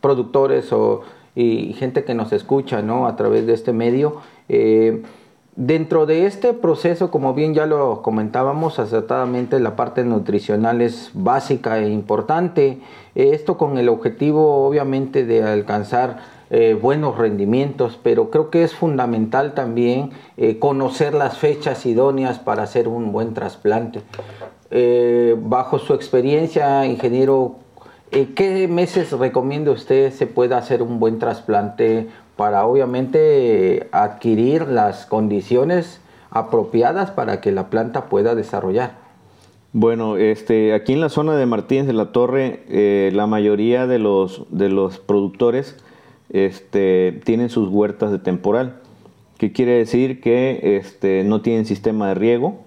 productores 0.00 0.72
o, 0.72 1.02
y 1.36 1.72
gente 1.74 2.04
que 2.04 2.14
nos 2.14 2.32
escucha, 2.32 2.82
¿no? 2.82 3.06
A 3.06 3.14
través 3.16 3.46
de 3.46 3.54
este 3.54 3.72
medio. 3.72 4.16
Eh, 4.48 5.02
Dentro 5.56 6.04
de 6.04 6.26
este 6.26 6.52
proceso, 6.52 7.12
como 7.12 7.32
bien 7.32 7.54
ya 7.54 7.64
lo 7.66 8.02
comentábamos 8.02 8.80
acertadamente, 8.80 9.60
la 9.60 9.76
parte 9.76 10.02
nutricional 10.02 10.80
es 10.80 11.10
básica 11.14 11.78
e 11.78 11.90
importante. 11.90 12.80
Esto 13.14 13.56
con 13.56 13.78
el 13.78 13.88
objetivo 13.88 14.66
obviamente 14.66 15.24
de 15.24 15.44
alcanzar 15.44 16.18
eh, 16.50 16.76
buenos 16.80 17.16
rendimientos, 17.18 18.00
pero 18.02 18.30
creo 18.30 18.50
que 18.50 18.64
es 18.64 18.74
fundamental 18.74 19.54
también 19.54 20.10
eh, 20.36 20.58
conocer 20.58 21.14
las 21.14 21.38
fechas 21.38 21.86
idóneas 21.86 22.40
para 22.40 22.64
hacer 22.64 22.88
un 22.88 23.12
buen 23.12 23.32
trasplante. 23.32 24.02
Eh, 24.72 25.36
bajo 25.38 25.78
su 25.78 25.94
experiencia, 25.94 26.84
ingeniero, 26.84 27.58
¿qué 28.10 28.66
meses 28.66 29.12
recomienda 29.12 29.70
usted 29.70 30.12
se 30.12 30.26
pueda 30.26 30.58
hacer 30.58 30.82
un 30.82 30.98
buen 30.98 31.20
trasplante 31.20 32.08
para 32.36 32.66
obviamente 32.66 33.88
adquirir 33.92 34.68
las 34.68 35.06
condiciones 35.06 36.00
apropiadas 36.30 37.10
para 37.10 37.40
que 37.40 37.52
la 37.52 37.70
planta 37.70 38.06
pueda 38.06 38.34
desarrollar. 38.34 39.04
Bueno, 39.72 40.16
este, 40.16 40.72
aquí 40.72 40.92
en 40.92 41.00
la 41.00 41.08
zona 41.08 41.36
de 41.36 41.46
Martínez 41.46 41.86
de 41.86 41.92
la 41.92 42.12
Torre, 42.12 42.62
eh, 42.68 43.10
la 43.12 43.26
mayoría 43.26 43.86
de 43.86 43.98
los, 43.98 44.44
de 44.50 44.68
los 44.68 44.98
productores 44.98 45.76
este, 46.30 47.20
tienen 47.24 47.50
sus 47.50 47.68
huertas 47.68 48.12
de 48.12 48.18
temporal, 48.18 48.80
que 49.38 49.52
quiere 49.52 49.72
decir 49.72 50.20
que 50.20 50.76
este, 50.76 51.24
no 51.24 51.40
tienen 51.40 51.66
sistema 51.66 52.08
de 52.08 52.14
riego 52.14 52.60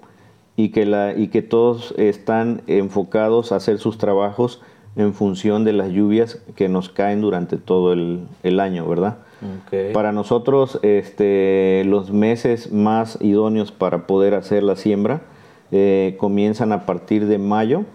y 0.57 0.69
que, 0.69 0.85
la, 0.85 1.13
y 1.15 1.27
que 1.27 1.41
todos 1.41 1.93
están 1.97 2.61
enfocados 2.67 3.51
a 3.51 3.57
hacer 3.57 3.79
sus 3.79 3.97
trabajos 3.97 4.61
en 4.95 5.13
función 5.13 5.63
de 5.63 5.73
las 5.73 5.91
lluvias 5.91 6.41
que 6.55 6.67
nos 6.67 6.89
caen 6.89 7.21
durante 7.21 7.57
todo 7.57 7.93
el, 7.93 8.27
el 8.43 8.59
año, 8.59 8.87
¿verdad? 8.87 9.19
Para 9.93 10.11
nosotros, 10.11 10.79
este, 10.81 11.83
los 11.85 12.11
meses 12.11 12.71
más 12.71 13.17
idóneos 13.21 13.71
para 13.71 14.07
poder 14.07 14.33
hacer 14.33 14.63
la 14.63 14.75
siembra 14.75 15.21
eh, 15.71 16.15
comienzan 16.19 16.71
a 16.71 16.85
partir 16.85 17.27
de 17.27 17.37
mayo 17.37 17.85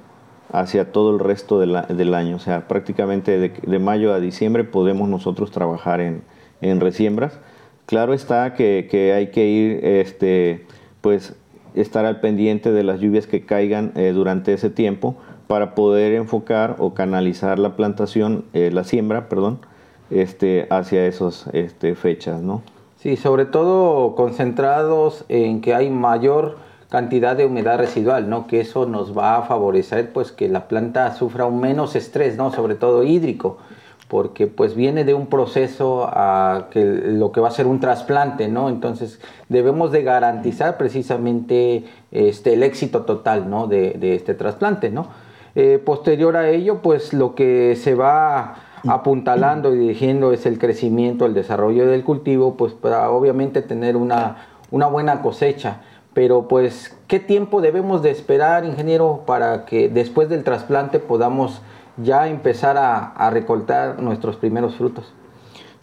hacia 0.52 0.92
todo 0.92 1.10
el 1.10 1.18
resto 1.18 1.58
del 1.58 2.14
año. 2.14 2.36
O 2.36 2.38
sea, 2.38 2.68
prácticamente 2.68 3.38
de, 3.38 3.78
mayo 3.78 4.12
a 4.12 4.20
diciembre 4.20 4.64
podemos 4.64 5.08
nosotros 5.08 5.50
trabajar 5.50 6.00
en, 6.00 6.22
en 6.60 6.80
resiembras. 6.80 7.38
Claro 7.86 8.14
está 8.14 8.54
que, 8.54 9.12
hay 9.14 9.28
que 9.28 9.46
ir, 9.46 9.84
este, 9.84 10.66
pues, 11.00 11.34
estar 11.74 12.04
al 12.04 12.20
pendiente 12.20 12.70
de 12.70 12.84
las 12.84 13.00
lluvias 13.00 13.26
que 13.26 13.44
caigan 13.44 13.92
eh, 13.96 14.12
durante 14.14 14.52
ese 14.52 14.70
tiempo 14.70 15.16
para 15.46 15.74
poder 15.74 16.14
enfocar 16.14 16.76
o 16.78 16.94
canalizar 16.94 17.58
la 17.58 17.76
plantación, 17.76 18.44
eh, 18.52 18.70
la 18.72 18.84
siembra, 18.84 19.28
perdón, 19.28 19.60
este, 20.12 20.66
hacia 20.70 21.06
esas 21.06 21.46
este, 21.52 21.94
fechas, 21.94 22.40
¿no? 22.40 22.62
Sí, 22.98 23.16
sobre 23.16 23.46
todo 23.46 24.14
concentrados 24.14 25.24
en 25.28 25.60
que 25.60 25.74
hay 25.74 25.90
mayor 25.90 26.56
cantidad 26.88 27.34
de 27.34 27.46
humedad 27.46 27.78
residual, 27.78 28.28
¿no? 28.28 28.46
Que 28.46 28.60
eso 28.60 28.86
nos 28.86 29.16
va 29.16 29.38
a 29.38 29.42
favorecer, 29.42 30.12
pues, 30.12 30.30
que 30.30 30.48
la 30.48 30.68
planta 30.68 31.14
sufra 31.14 31.46
un 31.46 31.58
menos 31.58 31.96
estrés, 31.96 32.36
¿no? 32.36 32.52
Sobre 32.52 32.74
todo 32.74 33.02
hídrico, 33.02 33.58
porque 34.08 34.46
pues 34.46 34.74
viene 34.74 35.04
de 35.04 35.14
un 35.14 35.26
proceso 35.26 36.06
a 36.06 36.68
que 36.70 36.84
lo 36.84 37.32
que 37.32 37.40
va 37.40 37.48
a 37.48 37.50
ser 37.50 37.66
un 37.66 37.80
trasplante, 37.80 38.46
¿no? 38.46 38.68
Entonces 38.68 39.20
debemos 39.48 39.90
de 39.90 40.02
garantizar 40.02 40.76
precisamente 40.76 41.84
este, 42.10 42.52
el 42.52 42.62
éxito 42.62 43.02
total, 43.02 43.48
¿no? 43.48 43.68
De, 43.68 44.14
este 44.14 44.34
trasplante, 44.34 44.90
¿no? 44.90 45.06
Eh, 45.54 45.80
posterior 45.82 46.36
a 46.36 46.50
ello, 46.50 46.82
pues 46.82 47.14
lo 47.14 47.34
que 47.34 47.74
se 47.74 47.94
va 47.94 48.54
apuntalando 48.86 49.74
y 49.74 49.78
dirigiendo 49.78 50.32
es 50.32 50.46
el 50.46 50.58
crecimiento, 50.58 51.26
el 51.26 51.34
desarrollo 51.34 51.86
del 51.86 52.04
cultivo, 52.04 52.56
pues 52.56 52.72
para 52.72 53.10
obviamente 53.10 53.62
tener 53.62 53.96
una, 53.96 54.48
una 54.70 54.86
buena 54.86 55.22
cosecha. 55.22 55.80
Pero 56.14 56.48
pues, 56.48 56.96
¿qué 57.06 57.20
tiempo 57.20 57.60
debemos 57.60 58.02
de 58.02 58.10
esperar, 58.10 58.64
ingeniero, 58.64 59.22
para 59.26 59.64
que 59.64 59.88
después 59.88 60.28
del 60.28 60.44
trasplante 60.44 60.98
podamos 60.98 61.62
ya 61.96 62.28
empezar 62.28 62.76
a, 62.76 63.12
a 63.12 63.30
recoltar 63.30 64.02
nuestros 64.02 64.36
primeros 64.36 64.76
frutos? 64.76 65.12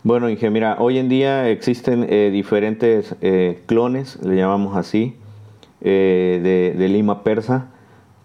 Bueno, 0.02 0.30
Inge, 0.30 0.50
mira, 0.50 0.78
hoy 0.80 0.98
en 0.98 1.10
día 1.10 1.50
existen 1.50 2.06
eh, 2.10 2.30
diferentes 2.32 3.16
eh, 3.20 3.62
clones, 3.66 4.18
le 4.24 4.38
llamamos 4.38 4.78
así, 4.78 5.16
eh, 5.82 6.40
de, 6.42 6.80
de, 6.80 6.88
lima 6.88 7.24
persa, 7.24 7.68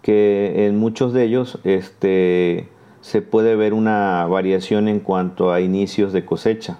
que 0.01 0.67
en 0.67 0.77
muchos 0.77 1.11
de 1.11 1.23
ellos 1.23 1.59
este, 1.65 2.69
se 3.05 3.21
puede 3.21 3.55
ver 3.55 3.75
una 3.75 4.25
variación 4.25 4.87
en 4.87 4.99
cuanto 4.99 5.53
a 5.53 5.61
inicios 5.61 6.11
de 6.11 6.25
cosecha, 6.25 6.79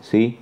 ¿sí? 0.00 0.38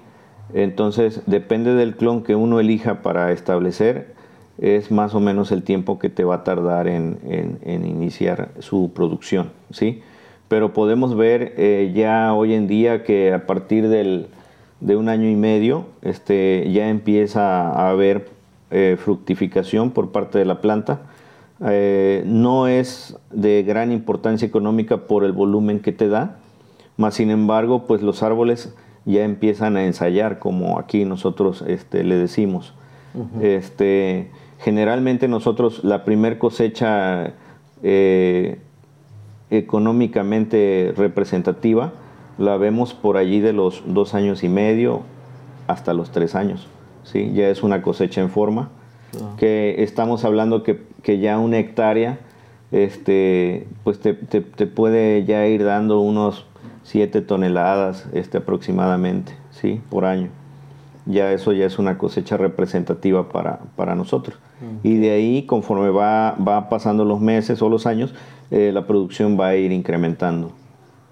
Entonces, 0.53 1.23
depende 1.26 1.75
del 1.75 1.97
clon 1.97 2.23
que 2.23 2.37
uno 2.37 2.61
elija 2.61 3.03
para 3.03 3.33
establecer, 3.33 4.14
es 4.59 4.93
más 4.93 5.12
o 5.12 5.19
menos 5.19 5.50
el 5.50 5.64
tiempo 5.64 5.99
que 5.99 6.09
te 6.09 6.23
va 6.23 6.37
a 6.37 6.45
tardar 6.45 6.87
en, 6.87 7.19
iniciar 7.64 8.50
su 8.61 8.93
producción, 8.95 9.50
¿sí? 9.73 10.03
Pero 10.47 10.73
podemos 10.73 11.17
ver 11.17 11.55
eh, 11.57 11.91
ya 11.93 12.33
hoy 12.33 12.55
en 12.55 12.69
día 12.69 13.03
que 13.03 13.33
a 13.33 13.45
partir 13.45 13.88
del, 13.88 14.29
de 14.79 14.95
un 14.95 15.09
año 15.09 15.29
y 15.29 15.35
medio 15.35 15.87
este, 16.03 16.71
ya 16.71 16.88
empieza 16.91 17.71
a 17.71 17.91
haber 17.91 18.29
eh, 18.71 18.97
fructificación 19.03 19.91
por 19.91 20.12
parte 20.12 20.38
de 20.38 20.45
la 20.45 20.61
planta, 20.61 21.00
eh, 21.64 22.23
no 22.26 22.68
es 22.68 23.16
de 23.30 23.62
gran 23.62 23.92
importancia 23.92 24.47
económica 24.47 25.06
por 25.06 25.25
el 25.25 25.33
volumen 25.33 25.80
que 25.80 25.92
te 25.92 26.09
da, 26.09 26.38
más 26.97 27.14
sin 27.14 27.30
embargo, 27.30 27.87
pues 27.87 28.02
los 28.02 28.23
árboles 28.23 28.75
ya 29.04 29.25
empiezan 29.25 29.76
a 29.76 29.85
ensayar, 29.85 30.38
como 30.38 30.78
aquí 30.78 31.04
nosotros 31.04 31.64
este, 31.66 32.04
le 32.04 32.16
decimos. 32.16 32.75
este, 33.40 34.30
generalmente 34.59 35.28
nosotros 35.28 35.85
la 35.85 36.04
primer 36.04 36.38
cosecha 36.38 37.35
eh, 37.83 38.59
económicamente 39.50 40.92
representativa 40.97 41.92
la 42.38 42.56
vemos 42.56 42.94
por 42.94 43.16
allí 43.16 43.40
de 43.40 43.52
los 43.52 43.83
dos 43.87 44.14
años 44.14 44.42
y 44.42 44.49
medio 44.49 45.02
hasta 45.66 45.94
los 45.94 46.11
tres 46.11 46.35
años. 46.35 46.66
¿sí? 47.04 47.33
Ya 47.35 47.49
es 47.49 47.62
una 47.62 47.83
cosecha 47.83 48.21
en 48.21 48.30
forma, 48.30 48.71
que 49.38 49.76
estamos 49.78 50.25
hablando 50.25 50.62
que, 50.64 50.83
que, 51.05 51.19
ya 51.19 51.39
una 51.39 51.59
hectárea, 51.59 52.19
este, 52.73 53.69
pues 53.85 54.01
te, 54.01 54.15
te, 54.15 54.41
te, 54.41 54.67
puede 54.67 55.25
ya 55.25 55.47
ir 55.47 55.65
dando 55.65 56.01
unos 56.01 56.47
7 56.83 57.21
toneladas 57.21 58.07
este, 58.13 58.39
aproximadamente, 58.39 59.33
¿sí? 59.51 59.81
Por 59.91 60.05
año. 60.05 60.29
Ya 61.07 61.33
eso 61.33 61.53
ya 61.53 61.67
es 61.67 61.79
una 61.79 61.99
cosecha 61.99 62.37
representativa 62.37 63.29
para, 63.29 63.61
para 63.77 63.95
nosotros. 63.95 64.39
Y 64.83 64.97
de 64.97 65.11
ahí, 65.11 65.43
conforme 65.45 65.91
va, 65.91 66.37
va 66.37 66.71
pasando 66.71 67.05
los 67.05 67.21
meses 67.21 67.61
o 67.61 67.69
los 67.69 67.87
años, 67.87 68.15
eh, 68.51 68.71
la 68.73 68.87
producción 68.87 69.39
va 69.39 69.49
a 69.49 69.57
ir 69.57 69.73
incrementando. 69.73 70.53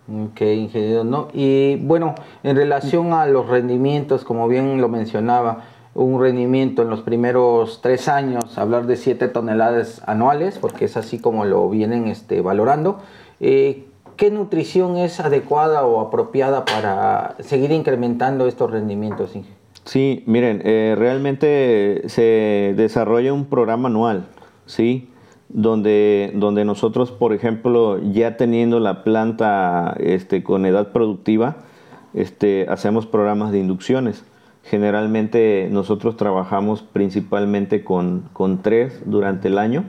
Ok, 0.08 0.40
ingeniero, 0.40 1.04
¿no? 1.04 1.28
Y 1.32 1.76
bueno, 1.76 2.14
en 2.42 2.56
relación 2.56 3.12
a 3.12 3.26
los 3.26 3.48
rendimientos, 3.48 4.24
como 4.24 4.48
bien 4.48 4.80
lo 4.80 4.88
mencionaba, 4.88 5.64
un 5.94 6.20
rendimiento 6.20 6.82
en 6.82 6.90
los 6.90 7.00
primeros 7.02 7.80
tres 7.82 8.08
años, 8.08 8.56
hablar 8.56 8.86
de 8.86 8.96
7 8.96 9.28
toneladas 9.28 10.02
anuales, 10.06 10.58
porque 10.58 10.86
es 10.86 10.96
así 10.96 11.18
como 11.18 11.44
lo 11.44 11.68
vienen 11.68 12.06
este, 12.06 12.40
valorando. 12.40 12.98
Eh, 13.40 13.84
¿Qué 14.16 14.30
nutrición 14.30 14.96
es 14.96 15.20
adecuada 15.20 15.84
o 15.84 16.00
apropiada 16.00 16.64
para 16.64 17.34
seguir 17.40 17.72
incrementando 17.72 18.46
estos 18.46 18.70
rendimientos, 18.70 19.34
ingeniero? 19.34 19.60
Sí, 19.84 20.22
miren, 20.26 20.62
eh, 20.64 20.94
realmente 20.96 22.02
se 22.06 22.74
desarrolla 22.76 23.32
un 23.32 23.46
programa 23.46 23.88
anual, 23.88 24.28
¿sí? 24.66 25.08
donde, 25.52 26.32
donde 26.34 26.64
nosotros, 26.64 27.10
por 27.10 27.32
ejemplo, 27.32 27.98
ya 27.98 28.36
teniendo 28.36 28.80
la 28.80 29.04
planta 29.04 29.94
este, 29.98 30.42
con 30.42 30.66
edad 30.66 30.92
productiva, 30.92 31.56
este, 32.14 32.66
hacemos 32.68 33.06
programas 33.06 33.52
de 33.52 33.58
inducciones. 33.58 34.24
Generalmente 34.64 35.68
nosotros 35.70 36.16
trabajamos 36.16 36.82
principalmente 36.82 37.82
con, 37.82 38.28
con 38.32 38.62
tres 38.62 39.02
durante 39.06 39.48
el 39.48 39.58
año, 39.58 39.84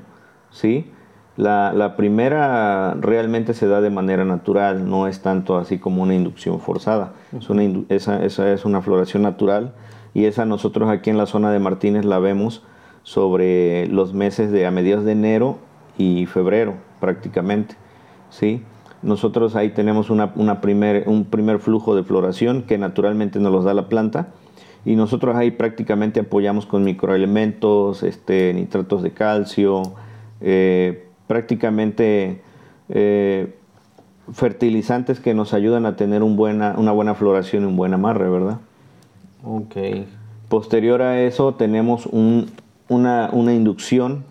¿sí? 0.49 0.91
La, 1.35 1.73
la, 1.73 1.95
primera 1.95 2.93
realmente 2.99 3.55
se 3.55 3.67
da 3.67 3.81
de 3.81 3.89
manera 3.89 4.23
natural, 4.23 4.87
no 4.87 5.07
es 5.07 5.21
tanto 5.21 5.57
así 5.57 5.79
como 5.79 6.03
una 6.03 6.13
inducción 6.13 6.59
forzada. 6.59 7.13
Es 7.35 7.49
una, 7.49 7.63
esa, 7.89 8.23
esa, 8.23 8.51
es 8.51 8.65
una 8.65 8.81
floración 8.81 9.23
natural 9.23 9.73
y 10.13 10.25
esa 10.25 10.45
nosotros 10.45 10.89
aquí 10.89 11.09
en 11.09 11.17
la 11.17 11.25
zona 11.25 11.51
de 11.51 11.57
Martínez 11.57 12.05
la 12.05 12.19
vemos 12.19 12.63
sobre 13.01 13.87
los 13.87 14.13
meses 14.13 14.51
de 14.51 14.67
a 14.67 14.71
mediados 14.71 15.05
de 15.05 15.13
enero 15.13 15.57
y 15.97 16.27
febrero 16.27 16.75
prácticamente. 16.99 17.75
¿sí? 18.29 18.63
Nosotros 19.01 19.55
ahí 19.55 19.69
tenemos 19.69 20.09
una, 20.09 20.33
una 20.35 20.61
primer, 20.61 21.03
un 21.07 21.25
primer 21.25 21.59
flujo 21.59 21.95
de 21.95 22.03
floración 22.03 22.63
que 22.63 22.77
naturalmente 22.77 23.39
nos 23.39 23.51
los 23.51 23.65
da 23.65 23.73
la 23.73 23.89
planta 23.89 24.27
y 24.85 24.95
nosotros 24.95 25.35
ahí 25.35 25.51
prácticamente 25.51 26.21
apoyamos 26.21 26.65
con 26.65 26.83
microelementos, 26.83 28.03
este, 28.03 28.53
nitratos 28.53 29.01
de 29.01 29.11
calcio, 29.11 29.83
eh, 30.41 31.05
prácticamente 31.27 32.41
eh, 32.89 33.55
fertilizantes 34.31 35.19
que 35.19 35.33
nos 35.33 35.53
ayudan 35.53 35.85
a 35.85 35.95
tener 35.95 36.23
un 36.23 36.35
buena, 36.35 36.75
una 36.77 36.91
buena 36.91 37.15
floración 37.15 37.63
y 37.63 37.65
un 37.67 37.75
buen 37.75 37.93
amarre, 37.93 38.29
¿verdad? 38.29 38.59
Ok. 39.43 39.75
Posterior 40.49 41.01
a 41.01 41.21
eso 41.21 41.55
tenemos 41.55 42.05
un, 42.05 42.51
una, 42.89 43.29
inducción 43.33 44.23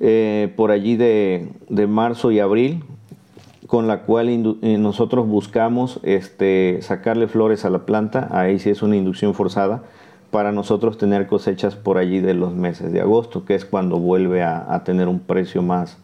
eh, 0.00 0.52
por 0.56 0.70
allí 0.70 0.96
de, 0.96 1.48
marzo 1.88 2.30
y 2.30 2.40
abril, 2.40 2.84
con 3.68 3.86
la 3.86 4.00
cual 4.00 4.28
eh, 4.28 4.78
nosotros 4.78 5.28
buscamos 5.28 6.00
este, 6.02 6.78
sacarle 6.82 7.28
flores 7.28 7.64
a 7.64 7.70
la 7.70 7.86
planta, 7.86 8.28
ahí 8.32 8.58
sí 8.58 8.70
es 8.70 8.82
una 8.82 8.96
inducción 8.96 9.34
forzada, 9.34 9.84
para 10.32 10.50
nosotros 10.50 10.98
tener 10.98 11.28
cosechas 11.28 11.76
por 11.76 11.98
allí 11.98 12.18
de 12.18 12.34
los 12.34 12.52
meses 12.52 12.92
de 12.92 13.00
agosto, 13.00 13.44
que 13.44 13.54
es 13.54 13.64
cuando 13.64 14.00
vuelve 14.00 14.42
a, 14.42 14.82
tener 14.84 15.06
un 15.06 15.20
precio 15.20 15.62
más, 15.62 15.98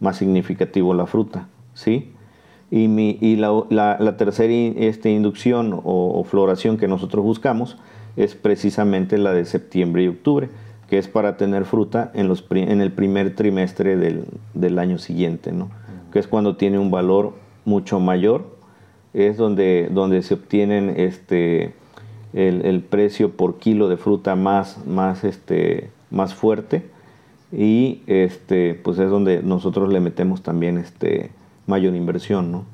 más 0.00 0.16
significativo 0.16 0.94
la 0.94 1.06
fruta, 1.06 1.48
¿sí? 1.74 2.12
Y, 2.70 2.88
mi, 2.88 3.18
y 3.20 3.36
la, 3.36 4.16
tercera 4.16 4.52
este, 4.52 5.10
inducción 5.10 5.74
o, 5.74 5.80
o 5.84 6.24
floración 6.24 6.78
que 6.78 6.88
nosotros 6.88 7.22
buscamos 7.22 7.76
es 8.16 8.34
precisamente 8.34 9.18
la 9.18 9.32
de 9.32 9.44
septiembre 9.44 10.04
y 10.04 10.08
octubre 10.08 10.48
que 10.88 10.98
es 10.98 11.06
para 11.06 11.36
tener 11.36 11.64
fruta 11.64 12.10
en, 12.14 12.28
los, 12.28 12.44
en 12.50 12.80
el 12.80 12.92
primer 12.92 13.34
trimestre 13.34 13.96
del, 13.96 14.78
año 14.78 14.98
siguiente, 14.98 15.52
¿no? 15.52 15.70
Que 16.12 16.18
es 16.18 16.26
cuando 16.26 16.56
tiene 16.56 16.78
un 16.78 16.90
valor 16.90 17.32
mucho 17.64 18.00
mayor, 18.00 18.56
es 19.14 19.36
donde, 19.36 19.88
donde 19.90 20.22
se 20.22 20.34
obtienen 20.34 20.94
este, 20.96 21.74
el, 22.32 22.82
precio 22.82 23.32
por 23.32 23.58
kilo 23.58 23.88
de 23.88 23.96
fruta 23.96 24.36
más, 24.36 24.84
más, 24.86 25.24
este, 25.24 25.90
más 26.10 26.34
fuerte 26.34 26.84
y 27.52 28.02
este, 28.06 28.74
pues 28.74 28.98
es 28.98 29.10
donde 29.10 29.42
nosotros 29.42 29.92
le 29.92 30.00
metemos 30.00 30.42
también 30.42 30.78
este, 30.78 31.30
mayor 31.66 31.94
inversión. 31.94 32.52
¿no? 32.52 32.64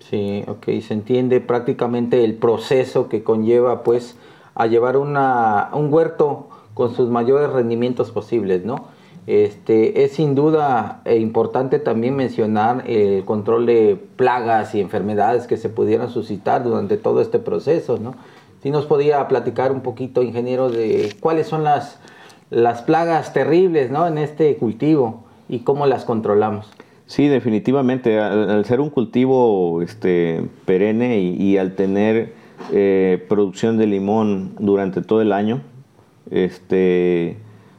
Sí, 0.00 0.44
ok, 0.46 0.64
se 0.80 0.94
entiende 0.94 1.40
prácticamente 1.40 2.24
el 2.24 2.34
proceso 2.34 3.08
que 3.08 3.22
conlleva 3.22 3.82
pues 3.82 4.16
a 4.54 4.66
llevar 4.66 4.96
una, 4.96 5.70
un 5.72 5.92
huerto 5.92 6.48
con 6.74 6.94
sus 6.94 7.08
mayores 7.08 7.50
rendimientos 7.50 8.10
posibles, 8.10 8.64
¿no? 8.64 8.86
Este, 9.28 10.04
es 10.04 10.12
sin 10.12 10.34
duda 10.34 11.02
eh, 11.04 11.18
importante 11.18 11.78
también 11.78 12.16
mencionar 12.16 12.84
el 12.86 13.26
control 13.26 13.66
de 13.66 14.00
plagas 14.16 14.74
y 14.74 14.80
enfermedades 14.80 15.46
que 15.46 15.58
se 15.58 15.68
pudieran 15.68 16.08
suscitar 16.08 16.64
durante 16.64 16.96
todo 16.96 17.20
este 17.20 17.38
proceso, 17.38 17.98
¿no? 17.98 18.14
Si 18.62 18.70
nos 18.70 18.86
podía 18.86 19.28
platicar 19.28 19.70
un 19.70 19.82
poquito, 19.82 20.22
ingeniero, 20.22 20.70
de 20.70 21.14
cuáles 21.20 21.46
son 21.46 21.62
las, 21.62 22.00
las 22.48 22.80
plagas 22.80 23.34
terribles, 23.34 23.90
¿no? 23.90 24.06
En 24.06 24.16
este 24.16 24.56
cultivo 24.56 25.24
y 25.46 25.58
cómo 25.58 25.84
las 25.84 26.06
controlamos. 26.06 26.70
Sí, 27.04 27.28
definitivamente. 27.28 28.18
Al, 28.18 28.64
ser 28.64 28.80
un 28.80 28.88
cultivo 28.88 29.82
este, 29.82 30.42
perenne 30.64 31.18
y, 31.18 31.58
al 31.58 31.74
tener 31.74 32.32
eh, 32.72 33.22
producción 33.28 33.76
de 33.76 33.88
limón 33.88 34.54
durante 34.58 35.02
todo 35.02 35.20
el 35.20 35.32
año, 35.32 35.60
este, 36.30 37.36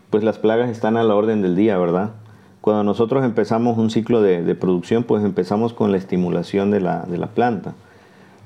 pues 0.10 0.24
las 0.24 0.40
plagas 0.40 0.70
están 0.70 0.98
a 0.98 1.04
la 1.04 1.16
orden 1.16 1.42
del 1.42 1.56
día, 1.56 1.78
¿verdad? 1.78 2.12
Cuando 2.62 2.84
nosotros 2.84 3.24
empezamos 3.24 3.78
un 3.78 3.90
ciclo 3.90 4.22
de, 4.22 4.56
producción, 4.56 5.04
pues 5.04 5.24
empezamos 5.24 5.74
con 5.74 5.92
la 5.92 5.98
estimulación 5.98 6.72
de 6.72 6.82
la, 6.82 7.30
planta. 7.34 7.74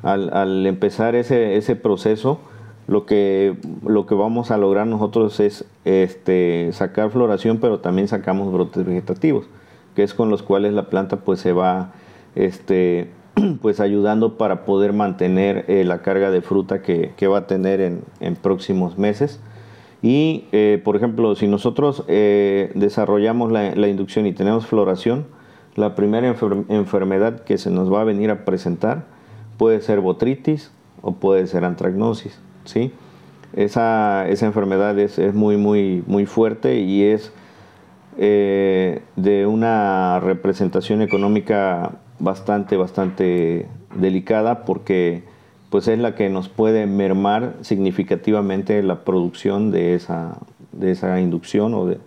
Al, 0.03 0.65
empezar 0.65 1.15
ese, 1.15 1.55
ese, 1.55 1.75
proceso, 1.75 2.39
lo 2.87 3.05
que, 3.05 3.55
lo 3.85 4.05
que 4.05 4.13
vamos 4.13 4.51
a 4.51 4.57
lograr 4.57 4.85
nosotros 4.85 5.39
es 5.39 5.65
este, 5.85 6.69
sacar 6.73 7.09
floración, 7.09 7.57
pero 7.57 7.79
también 7.79 8.07
sacamos 8.07 8.51
brotes 8.51 8.85
vegetativos, 8.85 9.45
que 9.95 10.03
es 10.03 10.13
con 10.13 10.29
los 10.29 10.43
cuales 10.43 10.73
la 10.73 10.89
planta 10.89 11.17
pues 11.17 11.39
se 11.39 11.53
va 11.53 11.93
este, 12.35 13.09
pues 13.61 13.79
ayudando 13.79 14.37
para 14.37 14.65
poder 14.65 14.93
mantener 14.93 15.65
eh, 15.69 15.85
la 15.85 16.01
carga 16.01 16.29
de 16.29 16.41
fruta 16.41 16.81
que, 16.81 17.27
va 17.27 17.39
a 17.39 17.47
tener 17.47 17.81
en, 17.81 18.01
en 18.19 18.35
próximos 18.35 18.97
meses 18.97 19.39
y, 20.03 20.43
eh, 20.51 20.81
por 20.83 20.97
ejemplo, 20.97 21.33
si 21.33 21.47
nosotros 21.47 22.03
eh, 22.09 22.71
desarrollamos 22.75 23.53
la, 23.53 23.87
inducción 23.87 24.25
y 24.27 24.33
tenemos 24.33 24.67
floración, 24.67 25.25
la 25.75 25.95
primera 25.95 26.27
enfermedad 26.67 27.39
que 27.45 27.57
se 27.57 27.71
nos 27.71 27.91
va 27.91 28.01
a 28.01 28.03
venir 28.03 28.29
a 28.29 28.43
presentar 28.43 29.05
puede 29.57 29.79
ser 29.79 30.01
botritis 30.01 30.71
o 31.01 31.13
puede 31.13 31.47
ser 31.47 31.63
antragnosis. 31.63 32.37
¿sí? 32.65 32.91
Esa, 33.53 34.27
esa 34.27 34.45
enfermedad 34.45 34.99
es, 34.99 35.17
es, 35.17 35.33
muy, 35.33 35.55
muy, 35.55 36.03
muy 36.05 36.25
fuerte 36.25 36.81
y 36.81 37.03
es 37.03 37.31
eh, 38.17 39.03
de 39.15 39.47
una 39.47 40.19
representación 40.19 41.01
económica 41.01 41.99
bastante, 42.19 42.75
bastante 42.75 43.67
delicada 43.95 44.65
porque 44.65 45.23
pues 45.73 45.87
es 45.87 45.97
la 45.97 46.13
que 46.13 46.29
nos 46.29 46.49
puede 46.49 46.85
mermar 46.85 47.55
significativamente 47.61 48.83
la 48.83 48.99
producción 49.03 49.71
de 49.71 49.95
esa, 49.95 50.37
de 50.71 50.91
esa 50.91 51.19
inducción 51.19 51.73
o 51.73 51.87
de, 51.87 51.97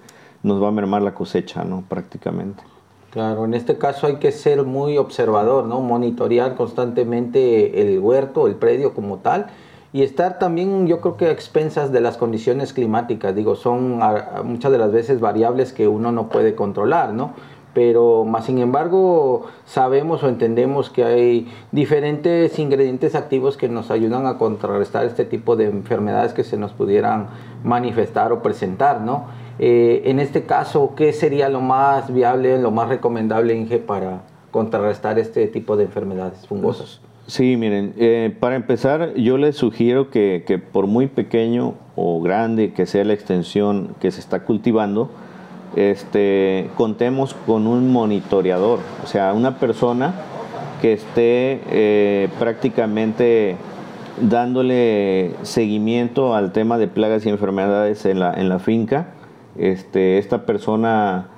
nos 0.44 0.62
va 0.62 0.68
a 0.68 0.70
mermar 0.70 1.02
la 1.02 1.14
cosecha, 1.14 1.64
¿no? 1.64 1.82
Prácticamente. 1.88 2.62
Claro, 3.10 3.44
en 3.44 3.54
este 3.54 3.76
caso 3.76 4.06
hay 4.06 4.18
que 4.18 4.30
ser 4.30 4.62
muy 4.62 4.98
observador, 4.98 5.64
¿no? 5.64 5.80
Monitorear 5.80 6.54
constantemente 6.54 7.82
el 7.82 7.98
huerto, 7.98 8.46
el 8.46 8.54
predio 8.54 8.94
como 8.94 9.16
tal 9.16 9.46
y 9.92 10.02
estar 10.02 10.38
también, 10.38 10.86
yo 10.86 11.00
creo 11.00 11.16
que 11.16 11.26
a 11.26 11.32
expensas 11.32 11.90
de 11.90 12.00
las 12.00 12.18
condiciones 12.18 12.72
climáticas, 12.72 13.34
digo, 13.34 13.56
son 13.56 13.98
muchas 14.44 14.70
de 14.70 14.78
las 14.78 14.92
veces 14.92 15.18
variables 15.20 15.72
que 15.72 15.88
uno 15.88 16.12
no 16.12 16.28
puede 16.28 16.54
controlar, 16.54 17.14
¿no? 17.14 17.32
Pero 17.76 18.24
más 18.24 18.46
sin 18.46 18.56
embargo 18.56 19.48
sabemos 19.66 20.22
o 20.22 20.30
entendemos 20.30 20.88
que 20.88 21.04
hay 21.04 21.46
diferentes 21.72 22.58
ingredientes 22.58 23.14
activos 23.14 23.58
que 23.58 23.68
nos 23.68 23.90
ayudan 23.90 24.24
a 24.24 24.38
contrarrestar 24.38 25.04
este 25.04 25.26
tipo 25.26 25.56
de 25.56 25.66
enfermedades 25.66 26.32
que 26.32 26.42
se 26.42 26.56
nos 26.56 26.72
pudieran 26.72 27.26
manifestar 27.64 28.32
o 28.32 28.40
presentar, 28.40 29.02
¿no? 29.02 29.26
Eh, 29.58 30.04
en 30.06 30.20
este 30.20 30.44
caso, 30.44 30.94
¿qué 30.96 31.12
sería 31.12 31.50
lo 31.50 31.60
más 31.60 32.10
viable, 32.10 32.58
lo 32.58 32.70
más 32.70 32.88
recomendable, 32.88 33.54
Inge, 33.54 33.76
para 33.76 34.22
contrarrestar 34.50 35.18
este 35.18 35.46
tipo 35.46 35.76
de 35.76 35.84
enfermedades 35.84 36.46
fungosas? 36.46 37.02
Sí, 37.26 37.58
miren, 37.58 37.92
eh, 37.98 38.34
para 38.40 38.56
empezar 38.56 39.12
yo 39.16 39.36
les 39.36 39.54
sugiero 39.54 40.08
que, 40.08 40.44
que, 40.46 40.56
por 40.58 40.86
muy 40.86 41.08
pequeño 41.08 41.74
o 41.94 42.22
grande 42.22 42.72
que 42.72 42.86
sea 42.86 43.04
la 43.04 43.12
extensión 43.12 43.94
que 44.00 44.10
se 44.12 44.20
está 44.20 44.44
cultivando, 44.44 45.10
este, 45.74 46.70
contemos 46.76 47.34
con 47.34 47.66
un 47.66 47.92
monitoreador, 47.92 48.80
o 49.04 49.06
sea, 49.06 49.32
una 49.34 49.58
persona 49.58 50.14
que 50.80 50.92
esté 50.92 51.60
eh, 51.70 52.28
prácticamente 52.38 53.56
dándole 54.20 55.32
seguimiento 55.42 56.34
al 56.34 56.52
tema 56.52 56.78
de 56.78 56.88
plagas 56.88 57.26
y 57.26 57.28
enfermedades 57.28 58.06
en 58.06 58.20
la, 58.20 58.58
finca. 58.58 59.08
Este, 59.58 60.18
esta 60.18 60.46
persona 60.46 61.28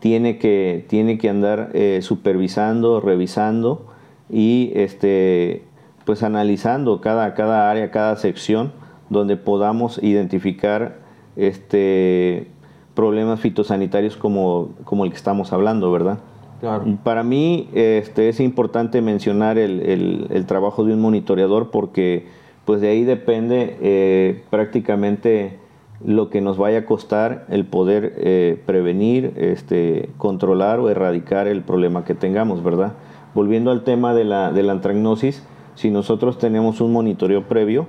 tiene 0.00 0.38
que, 0.38 0.84
tiene 0.88 1.18
que 1.18 1.28
andar 1.28 1.70
eh, 1.74 2.00
supervisando, 2.02 3.00
revisando 3.00 3.86
y 4.30 4.72
este, 4.74 5.62
pues 6.04 6.22
analizando 6.22 7.00
cada, 7.00 7.34
cada 7.34 7.70
área, 7.70 7.90
cada 7.90 8.16
sección 8.16 8.72
donde 9.08 9.36
podamos 9.36 10.02
identificar 10.02 10.96
este, 11.36 12.48
problemas 12.96 13.38
fitosanitarios 13.38 14.16
como, 14.16 14.70
como 14.84 15.04
el 15.04 15.10
que 15.12 15.16
estamos 15.16 15.52
hablando, 15.52 15.92
¿verdad? 15.92 16.18
Claro. 16.60 16.84
Para 17.04 17.22
mí 17.22 17.68
este, 17.74 18.30
es 18.30 18.40
importante 18.40 19.02
mencionar 19.02 19.58
el, 19.58 20.26
el, 20.30 20.46
trabajo 20.46 20.84
de 20.84 20.94
un 20.94 21.02
monitoreador 21.02 21.70
porque 21.70 22.26
pues 22.64 22.80
de 22.80 22.88
ahí 22.88 23.04
depende 23.04 23.76
eh, 23.82 24.42
prácticamente 24.48 25.58
lo 26.04 26.30
que 26.30 26.40
nos 26.40 26.56
vaya 26.56 26.78
a 26.78 26.84
costar 26.86 27.44
el 27.50 27.66
poder 27.66 28.14
eh, 28.16 28.60
prevenir, 28.64 29.34
este, 29.36 30.08
controlar 30.16 30.80
o 30.80 30.88
erradicar 30.88 31.46
el 31.46 31.62
problema 31.62 32.04
que 32.04 32.14
tengamos, 32.14 32.64
¿verdad? 32.64 32.94
Volviendo 33.34 33.70
al 33.70 33.84
tema 33.84 34.14
de 34.14 34.24
la, 34.24 34.50
de 34.50 34.62
la 34.62 34.72
antragnosis, 34.72 35.46
si 35.74 35.90
nosotros 35.90 36.38
tenemos 36.38 36.80
un 36.80 36.92
monitoreo 36.92 37.48
previo, 37.48 37.86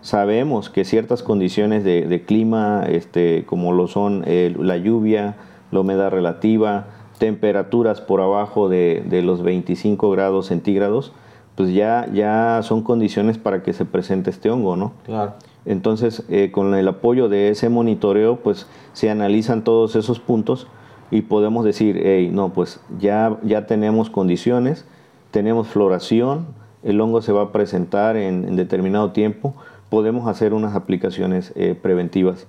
sabemos 0.00 0.70
que 0.70 0.84
ciertas 0.84 1.22
condiciones 1.22 1.84
de, 1.84 2.24
clima, 2.26 2.84
este, 2.88 3.44
como 3.46 3.72
lo 3.72 3.88
son 3.88 4.24
la 4.26 4.76
lluvia, 4.76 5.36
la 5.70 5.80
humedad 5.80 6.10
relativa, 6.10 6.86
temperaturas 7.18 8.00
por 8.00 8.20
abajo 8.20 8.68
de, 8.68 9.22
los 9.24 9.42
25 9.42 10.10
grados 10.10 10.46
centígrados, 10.46 11.12
pues 11.54 11.72
ya, 11.72 12.08
ya 12.12 12.60
son 12.62 12.82
condiciones 12.82 13.38
para 13.38 13.62
que 13.62 13.72
se 13.72 13.84
presente 13.84 14.30
este 14.30 14.50
hongo, 14.50 14.76
¿no? 14.76 14.92
Claro. 15.04 15.34
Entonces, 15.64 16.24
eh, 16.28 16.50
con 16.50 16.74
el 16.74 16.88
apoyo 16.88 17.28
de 17.28 17.50
ese 17.50 17.68
monitoreo, 17.68 18.36
pues 18.36 18.66
se 18.92 19.10
analizan 19.10 19.62
todos 19.62 19.94
esos 19.94 20.18
puntos 20.18 20.66
y 21.10 21.22
podemos 21.22 21.64
decir, 21.64 22.00
hey, 22.02 22.30
no, 22.32 22.52
pues 22.52 22.80
ya, 22.98 23.38
ya 23.44 23.66
tenemos 23.66 24.10
condiciones, 24.10 24.84
tenemos 25.30 25.68
floración, 25.68 26.46
el 26.82 27.00
hongo 27.00 27.22
se 27.22 27.32
va 27.32 27.42
a 27.42 27.52
presentar 27.52 28.16
en, 28.16 28.56
determinado 28.56 29.12
tiempo, 29.12 29.54
podemos 29.88 30.28
hacer 30.28 30.54
unas 30.54 30.74
aplicaciones 30.74 31.52
eh, 31.54 31.74
preventivas. 31.80 32.46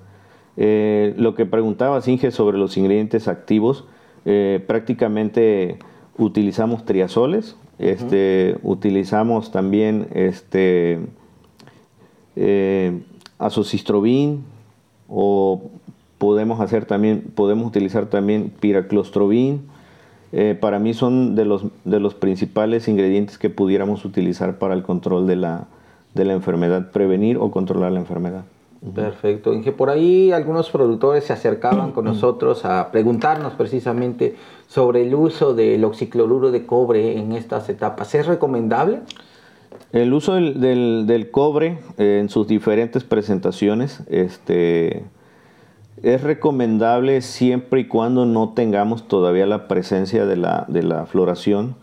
Eh, 0.55 1.13
lo 1.17 1.35
que 1.35 1.45
preguntaba 1.45 1.99
Inge 2.05 2.31
sobre 2.31 2.57
los 2.57 2.77
ingredientes 2.77 3.27
activos, 3.27 3.85
eh, 4.25 4.63
prácticamente 4.65 5.77
utilizamos 6.17 6.85
triazoles, 6.85 7.57
este, 7.79 8.57
utilizamos 8.61 9.51
también 9.51 10.07
este, 10.13 10.99
azocistrobin 13.39 14.43
o 15.09 15.61
podemos 16.17 16.61
hacer 16.61 16.85
también, 16.85 17.31
podemos 17.35 17.67
utilizar 17.67 18.05
también 18.05 18.51
piraclostrobin, 18.59 19.72
eh, 20.35 20.57
para 20.59 20.79
mí 20.79 20.95
son 20.95 21.35
de 21.35 21.45
los, 21.45 21.63
de 21.85 21.99
los 21.99 22.15
principales 22.15 22.87
ingredientes 22.87 23.37
que 23.37 23.51
pudiéramos 23.51 24.03
utilizar 24.03 24.57
para 24.57 24.73
el 24.73 24.81
control 24.81 25.27
de 25.27 25.35
la, 25.35 25.67
de 26.15 26.25
la 26.25 26.33
enfermedad, 26.33 26.89
prevenir 26.91 27.37
o 27.37 27.51
controlar 27.51 27.91
la 27.91 27.99
enfermedad. 27.99 28.43
Perfecto. 28.95 29.53
Inge, 29.53 29.71
por 29.71 29.91
ahí 29.91 30.31
algunos 30.31 30.71
productores 30.71 31.25
se 31.25 31.33
acercaban 31.33 31.91
con 31.91 32.05
nosotros 32.13 32.65
a 32.65 32.91
preguntarnos 32.91 33.53
precisamente 33.53 34.35
sobre 34.67 35.03
el 35.03 35.13
uso 35.13 35.53
del 35.53 35.85
oxicloruro 35.85 36.49
de 36.49 36.65
cobre 36.65 37.19
en 37.19 37.33
estas 37.33 37.69
etapas. 37.69 38.15
¿Es 38.15 38.25
recomendable? 38.25 39.01
El 39.91 40.13
uso 40.13 40.33
del, 40.33 40.59
del, 40.59 41.03
del 41.05 41.29
cobre 41.29 41.77
eh, 41.99 42.17
en 42.19 42.29
sus 42.29 42.47
diferentes 42.47 43.03
presentaciones, 43.03 44.01
este, 44.09 45.03
es 46.03 46.21
recomendable 46.21 47.21
siempre 47.21 47.81
y 47.81 47.87
cuando 47.87 48.25
no 48.25 48.49
tengamos 48.49 49.07
todavía 49.07 49.45
la 49.45 49.69
presencia 49.69 50.25
de 50.25 50.35
la, 50.35 50.65
de 50.67 50.83
la 50.83 51.05
floración, 51.05 51.75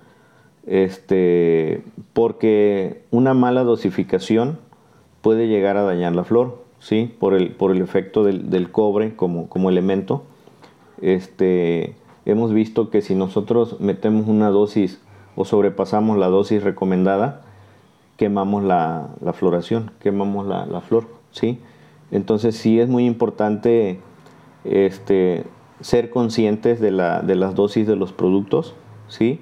este, 0.66 1.82
porque 2.12 3.02
una 3.10 3.32
mala 3.32 3.64
dosificación 3.64 4.58
puede 5.22 5.48
llegar 5.48 5.78
a 5.78 5.84
dañar 5.84 6.14
la 6.14 6.24
flor, 6.24 6.62
¿sí? 6.80 7.14
por, 7.18 7.32
el, 7.32 7.52
por 7.52 7.70
el 7.70 7.80
efecto 7.80 8.22
del, 8.22 8.70
cobre 8.70 9.16
como, 9.16 9.48
como 9.48 9.70
elemento. 9.70 10.24
Este, 11.00 11.96
hemos 12.26 12.52
visto 12.52 12.90
que 12.90 13.00
si 13.00 13.14
nosotros 13.14 13.80
metemos 13.80 14.28
una 14.28 14.50
dosis 14.50 15.00
o 15.34 15.46
sobrepasamos 15.46 16.18
la 16.18 16.26
dosis 16.26 16.62
recomendada, 16.62 17.40
quemamos 18.18 18.64
la, 18.64 19.08
floración, 19.32 19.92
quemamos 19.98 20.46
la, 20.46 20.66
la 20.66 20.82
flor. 20.82 21.06
¿sí? 21.30 21.58
Entonces 22.10 22.54
sí 22.54 22.78
es 22.80 22.88
muy 22.88 23.06
importante 23.06 24.00
este, 24.64 25.44
ser 25.80 26.10
conscientes 26.10 26.80
de, 26.80 26.90
la, 26.90 27.22
de 27.22 27.34
las 27.34 27.54
dosis 27.54 27.86
de 27.86 27.96
los 27.96 28.12
productos, 28.12 28.74
¿sí? 29.08 29.40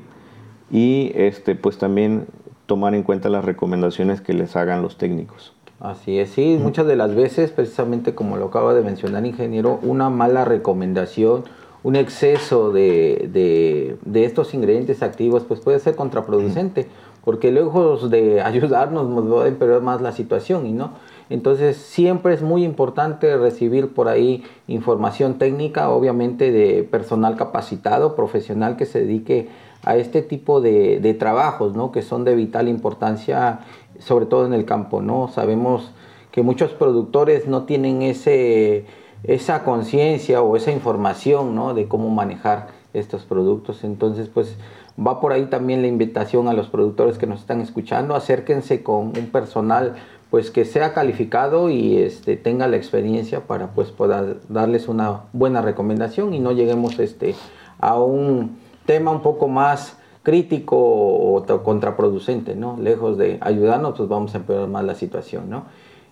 Y 0.70 1.12
este, 1.14 1.54
pues 1.54 1.78
también 1.78 2.26
tomar 2.66 2.94
en 2.94 3.02
cuenta 3.02 3.28
las 3.28 3.44
recomendaciones 3.44 4.20
que 4.20 4.34
les 4.34 4.54
hagan 4.56 4.82
los 4.82 4.98
técnicos. 4.98 5.54
Así 5.80 6.18
es, 6.18 6.30
sí, 6.30 6.58
muchas 6.60 6.86
de 6.86 6.96
las 6.96 7.14
veces, 7.14 7.52
precisamente 7.52 8.14
como 8.14 8.36
lo 8.36 8.46
acaba 8.46 8.74
de 8.74 8.82
mencionar 8.82 9.24
ingeniero, 9.24 9.78
una 9.82 10.10
mala 10.10 10.44
recomendación, 10.44 11.44
un 11.84 11.94
exceso 11.94 12.72
de, 12.72 13.28
de, 13.32 13.96
de 14.04 14.24
estos 14.24 14.54
ingredientes 14.54 15.02
activos, 15.02 15.44
pues 15.46 15.60
puede 15.60 15.78
ser 15.78 15.94
contraproducente, 15.94 16.88
porque 17.24 17.52
lejos 17.52 18.10
de 18.10 18.40
ayudarnos 18.42 19.08
nos 19.08 19.32
va 19.32 19.44
a 19.44 19.48
empeorar 19.48 19.80
más 19.80 20.02
la 20.02 20.12
situación 20.12 20.66
y 20.66 20.72
no. 20.72 20.92
Entonces 21.30 21.76
siempre 21.76 22.32
es 22.34 22.42
muy 22.42 22.64
importante 22.64 23.36
recibir 23.36 23.92
por 23.92 24.08
ahí 24.08 24.44
información 24.66 25.38
técnica, 25.38 25.90
obviamente 25.90 26.50
de 26.50 26.84
personal 26.84 27.36
capacitado, 27.36 28.16
profesional 28.16 28.76
que 28.76 28.86
se 28.86 29.00
dedique 29.00 29.48
a 29.84 29.96
este 29.96 30.22
tipo 30.22 30.60
de, 30.60 31.16
trabajos, 31.18 31.74
¿no? 31.74 31.92
Que 31.92 32.02
son 32.02 32.24
de 32.24 32.34
vital 32.34 32.68
importancia, 32.68 33.60
sobre 33.98 34.26
todo 34.26 34.46
en 34.46 34.54
el 34.54 34.64
campo, 34.64 35.02
¿no? 35.02 35.28
Sabemos 35.28 35.92
que 36.30 36.42
muchos 36.42 36.72
productores 36.72 37.46
no 37.46 37.64
tienen 37.64 38.02
ese, 38.02 38.86
esa 39.24 39.64
conciencia 39.64 40.42
o 40.42 40.56
esa 40.56 40.72
información, 40.72 41.54
¿no? 41.54 41.74
De 41.74 41.88
cómo 41.88 42.10
manejar 42.10 42.68
estos 42.92 43.24
productos. 43.24 43.84
Entonces, 43.84 44.28
pues 44.28 44.56
va 44.98 45.20
por 45.20 45.32
ahí 45.32 45.46
también 45.46 45.82
la 45.82 45.88
invitación 45.88 46.48
a 46.48 46.52
los 46.52 46.68
productores 46.68 47.18
que 47.18 47.26
nos 47.26 47.40
están 47.40 47.60
escuchando, 47.60 48.14
acérquense 48.14 48.82
con 48.82 49.16
un 49.16 49.30
personal 49.30 49.94
pues 50.30 50.50
que 50.50 50.64
sea 50.64 50.92
calificado 50.92 51.70
y 51.70 51.98
este, 51.98 52.36
tenga 52.36 52.68
la 52.68 52.76
experiencia 52.76 53.46
para 53.46 53.68
pues 53.68 53.90
poder 53.90 54.40
darles 54.48 54.88
una 54.88 55.22
buena 55.32 55.62
recomendación 55.62 56.34
y 56.34 56.40
no 56.40 56.52
lleguemos 56.52 56.98
este, 56.98 57.34
a 57.78 57.98
un 57.98 58.58
tema 58.84 59.10
un 59.10 59.22
poco 59.22 59.48
más 59.48 59.96
crítico 60.22 60.76
o 60.76 61.62
contraproducente, 61.62 62.54
¿no? 62.54 62.76
Lejos 62.78 63.16
de 63.16 63.38
ayudarnos, 63.40 63.96
pues 63.96 64.08
vamos 64.08 64.34
a 64.34 64.38
empeorar 64.38 64.68
más 64.68 64.84
la 64.84 64.94
situación, 64.94 65.48
¿no? 65.48 65.64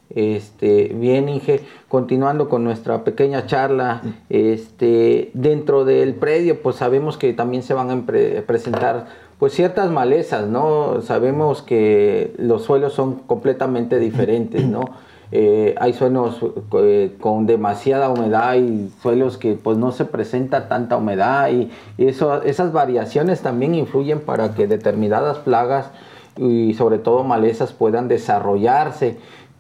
Este, 0.09 0.93
bien, 0.95 1.29
Inge, 1.29 1.61
continuando 1.89 2.49
con 2.49 2.63
nuestra 2.63 3.03
pequeña 3.03 3.47
charla, 3.47 4.03
este, 4.31 5.31
dentro 5.35 5.85
del 5.85 6.15
predio, 6.15 6.63
pues 6.63 6.77
sabemos 6.77 7.19
que 7.19 7.33
también 7.33 7.63
se 7.63 7.75
van 7.75 7.91
a 7.91 8.07
presentar 8.47 9.09
pues 9.39 9.53
ciertas 9.53 9.91
malezas, 9.91 10.47
¿no? 10.49 11.01
Sabemos 11.03 11.63
que 11.63 12.35
los 12.39 12.65
suelos 12.65 12.95
son 12.95 13.17
completamente 13.17 13.99
diferentes, 13.99 14.67
¿no? 14.67 14.85
Eh, 15.33 15.75
hay 15.81 15.93
suelos 15.93 16.39
eh, 16.79 17.17
con 17.21 17.47
demasiada 17.47 18.11
humedad 18.11 18.55
y 18.55 18.93
suelos 19.03 19.37
que 19.37 19.55
pues 19.55 19.77
no 19.77 19.91
se 19.91 20.05
presenta 20.05 20.69
tanta 20.69 20.97
humedad 20.97 21.51
y, 21.51 21.69
eso, 21.99 22.45
esas 22.45 22.73
variaciones 22.73 23.43
también 23.43 23.75
influyen 23.75 24.21
para 24.21 24.55
que 24.55 24.69
determinadas 24.69 25.39
plagas 25.39 25.91
y 26.37 26.75
sobre 26.75 26.99
todo 26.99 27.25
malezas 27.25 27.73
puedan 27.73 28.07
desarrollarse. 28.07 29.19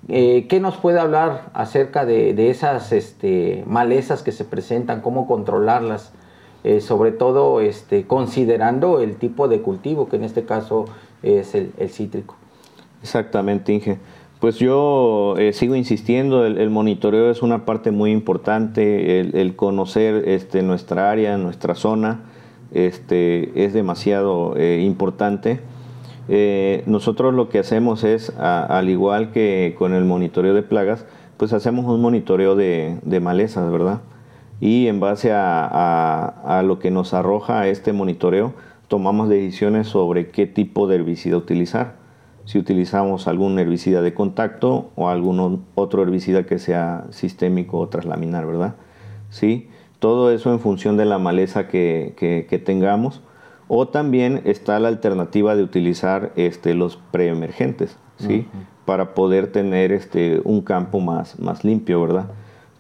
Eh, 0.08 0.46
¿Qué 0.48 0.60
nos 0.60 0.76
puede 0.76 1.00
hablar 1.00 1.50
acerca 1.52 2.06
de, 2.06 2.48
esas 2.48 2.92
este, 2.92 3.64
malezas 3.66 4.22
que 4.22 4.30
se 4.30 4.44
presentan, 4.44 5.00
cómo 5.00 5.26
controlarlas? 5.26 6.12
Eh, 6.66 6.80
sobre 6.80 7.12
todo 7.12 7.60
este, 7.60 8.08
considerando 8.08 8.98
el 8.98 9.14
tipo 9.18 9.46
de 9.46 9.60
cultivo, 9.60 10.08
que 10.08 10.16
en 10.16 10.24
este 10.24 10.44
caso 10.44 10.86
es 11.22 11.54
el, 11.54 11.70
cítrico. 11.88 12.34
Exactamente, 13.02 13.72
Inge. 13.72 13.98
Pues 14.40 14.58
yo 14.58 15.36
eh, 15.38 15.52
sigo 15.52 15.76
insistiendo, 15.76 16.44
el, 16.44 16.68
monitoreo 16.70 17.30
es 17.30 17.42
una 17.42 17.64
parte 17.64 17.92
muy 17.92 18.10
importante, 18.10 19.20
el, 19.20 19.54
conocer 19.54 20.28
este, 20.28 20.62
nuestra 20.62 21.08
área, 21.08 21.38
nuestra 21.38 21.76
zona, 21.76 22.24
este, 22.72 23.64
es 23.64 23.72
demasiado 23.72 24.56
eh, 24.56 24.82
importante. 24.84 25.60
Nosotros 26.86 27.32
lo 27.32 27.48
que 27.48 27.60
hacemos 27.60 28.02
es, 28.02 28.30
al 28.40 28.88
igual 28.88 29.30
que 29.30 29.76
con 29.78 29.94
el 29.94 30.04
monitoreo 30.04 30.52
de 30.52 30.64
plagas, 30.64 31.04
pues 31.36 31.52
hacemos 31.52 31.84
un 31.84 32.00
monitoreo 32.00 32.56
de, 32.56 33.20
malezas, 33.22 33.70
¿verdad? 33.70 34.00
Y 34.60 34.86
en 34.86 35.00
base 35.00 35.32
a, 35.34 36.62
lo 36.64 36.78
que 36.78 36.90
nos 36.90 37.14
arroja 37.14 37.68
este 37.68 37.92
monitoreo, 37.92 38.54
tomamos 38.88 39.28
decisiones 39.28 39.86
sobre 39.88 40.30
qué 40.30 40.46
tipo 40.46 40.86
de 40.86 40.96
herbicida 40.96 41.36
utilizar. 41.36 41.94
Si 42.44 42.58
utilizamos 42.58 43.26
algún 43.26 43.58
herbicida 43.58 44.02
de 44.02 44.14
contacto 44.14 44.90
o 44.94 45.08
algún 45.08 45.64
otro 45.74 46.02
herbicida 46.02 46.46
que 46.46 46.58
sea 46.58 47.04
sistémico 47.10 47.78
o 47.78 47.88
traslaminar, 47.88 48.46
¿verdad? 48.46 48.76
Sí, 49.30 49.68
todo 49.98 50.30
eso 50.30 50.52
en 50.52 50.60
función 50.60 50.96
de 50.96 51.04
la 51.04 51.18
maleza 51.18 51.68
que, 51.68 52.62
tengamos. 52.64 53.22
O 53.68 53.88
también 53.88 54.42
está 54.44 54.78
la 54.78 54.88
alternativa 54.88 55.56
de 55.56 55.64
utilizar 55.64 56.32
este, 56.36 56.74
los 56.74 56.98
preemergentes, 57.10 57.98
¿sí? 58.16 58.46
Para 58.84 59.12
poder 59.14 59.50
tener 59.50 59.90
este, 59.90 60.40
un 60.44 60.62
campo 60.62 61.00
más, 61.00 61.40
más 61.40 61.64
limpio, 61.64 62.00
¿verdad? 62.00 62.30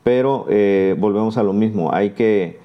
Pero 0.06 0.46
eh, 0.48 0.94
volvemos 0.96 1.36
a 1.36 1.42
lo 1.42 1.52
mismo, 1.52 1.92
hay 1.92 2.10
que, 2.10 2.60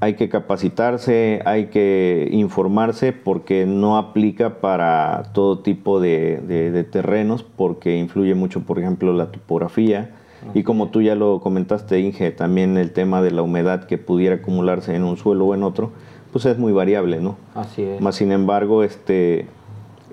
hay 0.00 0.12
que 0.12 0.28
capacitarse, 0.28 1.40
hay 1.46 1.68
que 1.68 2.28
informarse 2.32 3.14
porque 3.14 3.64
no 3.64 3.96
aplica 3.96 4.60
para 4.60 5.30
todo 5.32 5.60
tipo 5.60 6.00
de, 6.00 6.36
de 6.36 6.84
terrenos 6.84 7.42
porque 7.42 7.96
influye 7.96 8.34
mucho, 8.34 8.60
por 8.60 8.78
ejemplo, 8.78 9.14
la 9.14 9.32
topografía, 9.32 10.10
y 10.52 10.62
como 10.62 10.88
tú 10.88 11.00
ya 11.00 11.14
lo 11.14 11.40
comentaste, 11.40 11.98
Inge, 11.98 12.30
también 12.30 12.76
el 12.76 12.92
tema 12.92 13.22
de 13.22 13.30
la 13.30 13.40
humedad 13.40 13.84
que 13.84 13.96
pudiera 13.96 14.34
acumularse 14.34 14.94
en 14.94 15.04
un 15.04 15.16
suelo 15.16 15.46
o 15.46 15.54
en 15.54 15.62
otro, 15.62 15.92
pues 16.30 16.44
es 16.44 16.58
muy 16.58 16.74
variable, 16.74 17.20
¿no? 17.20 17.38
Así 17.54 17.80
es. 17.80 18.02
Más 18.02 18.16
sin 18.16 18.32
embargo, 18.32 18.84
este, 18.84 19.46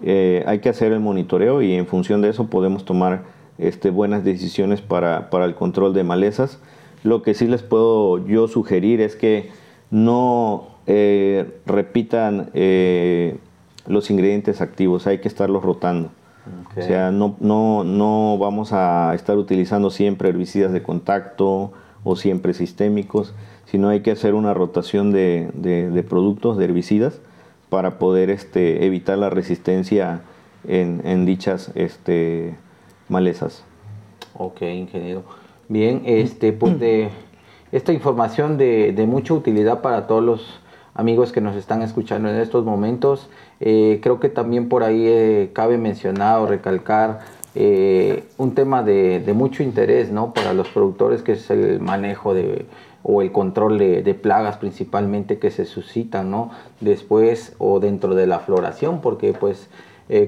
eh, 0.02 0.46
hay 0.48 0.60
que 0.60 0.70
hacer 0.70 0.94
el 0.94 1.02
monitoreo 1.02 1.62
y 1.62 1.74
en 1.74 1.88
función 1.88 2.22
de 2.22 2.30
eso 2.30 2.48
podemos 2.48 2.86
tomar 2.86 3.36
este, 3.58 3.90
buenas 3.90 4.24
decisiones 4.24 4.82
para, 4.82 5.30
el 5.32 5.56
control 5.56 5.94
de 5.94 6.04
malezas. 6.04 6.60
Lo 7.04 7.22
que 7.22 7.34
sí 7.34 7.48
les 7.48 7.64
puedo 7.64 8.26
yo 8.28 8.48
sugerir 8.48 9.02
es 9.02 9.16
que 9.16 9.50
no 9.92 10.68
eh, 10.86 11.60
repitan 11.66 12.50
eh, 12.54 13.38
los 13.88 14.10
ingredientes 14.10 14.62
activos, 14.62 15.08
hay 15.08 15.20
que 15.20 15.28
estarlos 15.28 15.64
rotando. 15.64 16.10
O 16.78 16.82
sea, 16.82 17.12
no, 17.12 17.36
no, 17.42 17.84
no 17.84 18.38
vamos 18.38 18.72
a 18.72 19.14
estar 19.16 19.38
utilizando 19.38 19.90
siempre 19.90 20.30
herbicidas 20.30 20.72
de 20.72 20.82
contacto 20.82 21.74
o 22.04 22.16
siempre 22.16 22.54
sistémicos, 22.54 23.34
sino 23.66 23.90
hay 23.90 24.02
que 24.02 24.12
hacer 24.12 24.34
una 24.34 24.54
rotación 24.54 25.12
de, 25.12 25.50
de, 25.54 26.04
productos, 26.04 26.58
de 26.58 26.66
herbicidas, 26.66 27.20
para 27.70 28.00
poder 28.00 28.30
este, 28.30 28.86
evitar 28.86 29.18
la 29.18 29.30
resistencia 29.30 30.22
en, 30.66 31.02
en 31.04 31.26
dichas 31.26 31.72
este, 31.76 32.56
malezas. 33.10 33.64
Ok, 34.36 34.62
ingeniero. 34.62 35.24
Bien, 35.70 36.04
este, 36.06 36.54
pues 36.54 36.80
de 36.80 37.10
esta 37.72 37.92
información 37.92 38.58
de, 38.58 38.94
de 38.94 39.06
mucha 39.06 39.34
utilidad 39.34 39.82
para 39.82 40.08
todos 40.08 40.24
los 40.24 40.60
amigos 40.98 41.32
que 41.32 41.42
nos 41.42 41.56
están 41.56 41.82
escuchando 41.84 42.28
en 42.30 42.38
estos 42.38 42.66
momentos. 42.66 43.30
Eh, 43.60 44.00
creo 44.02 44.20
que 44.20 44.30
también 44.30 44.68
por 44.68 44.84
ahí 44.84 45.06
eh, 45.08 45.52
cabe 45.54 45.78
mencionar 45.78 46.40
o 46.40 46.48
recalcar 46.48 47.20
eh, 47.56 48.26
un 48.38 48.56
tema 48.56 48.84
de, 48.84 49.32
mucho 49.36 49.64
interés 49.64 50.12
¿no? 50.12 50.34
para 50.34 50.54
los 50.54 50.68
productores, 50.70 51.22
que 51.22 51.34
es 51.34 51.50
el 51.50 51.80
manejo 51.80 52.34
de, 52.34 52.66
o 53.04 53.22
el 53.22 53.32
control 53.32 53.78
de, 53.78 54.14
plagas 54.16 54.58
principalmente 54.58 55.38
que 55.38 55.52
se 55.52 55.66
suscitan 55.66 56.32
¿no? 56.32 56.52
después 56.82 57.56
o 57.60 57.80
dentro 57.80 58.16
de 58.16 58.28
la 58.28 58.40
floración, 58.40 59.00
porque 59.00 59.34
pues 59.34 59.70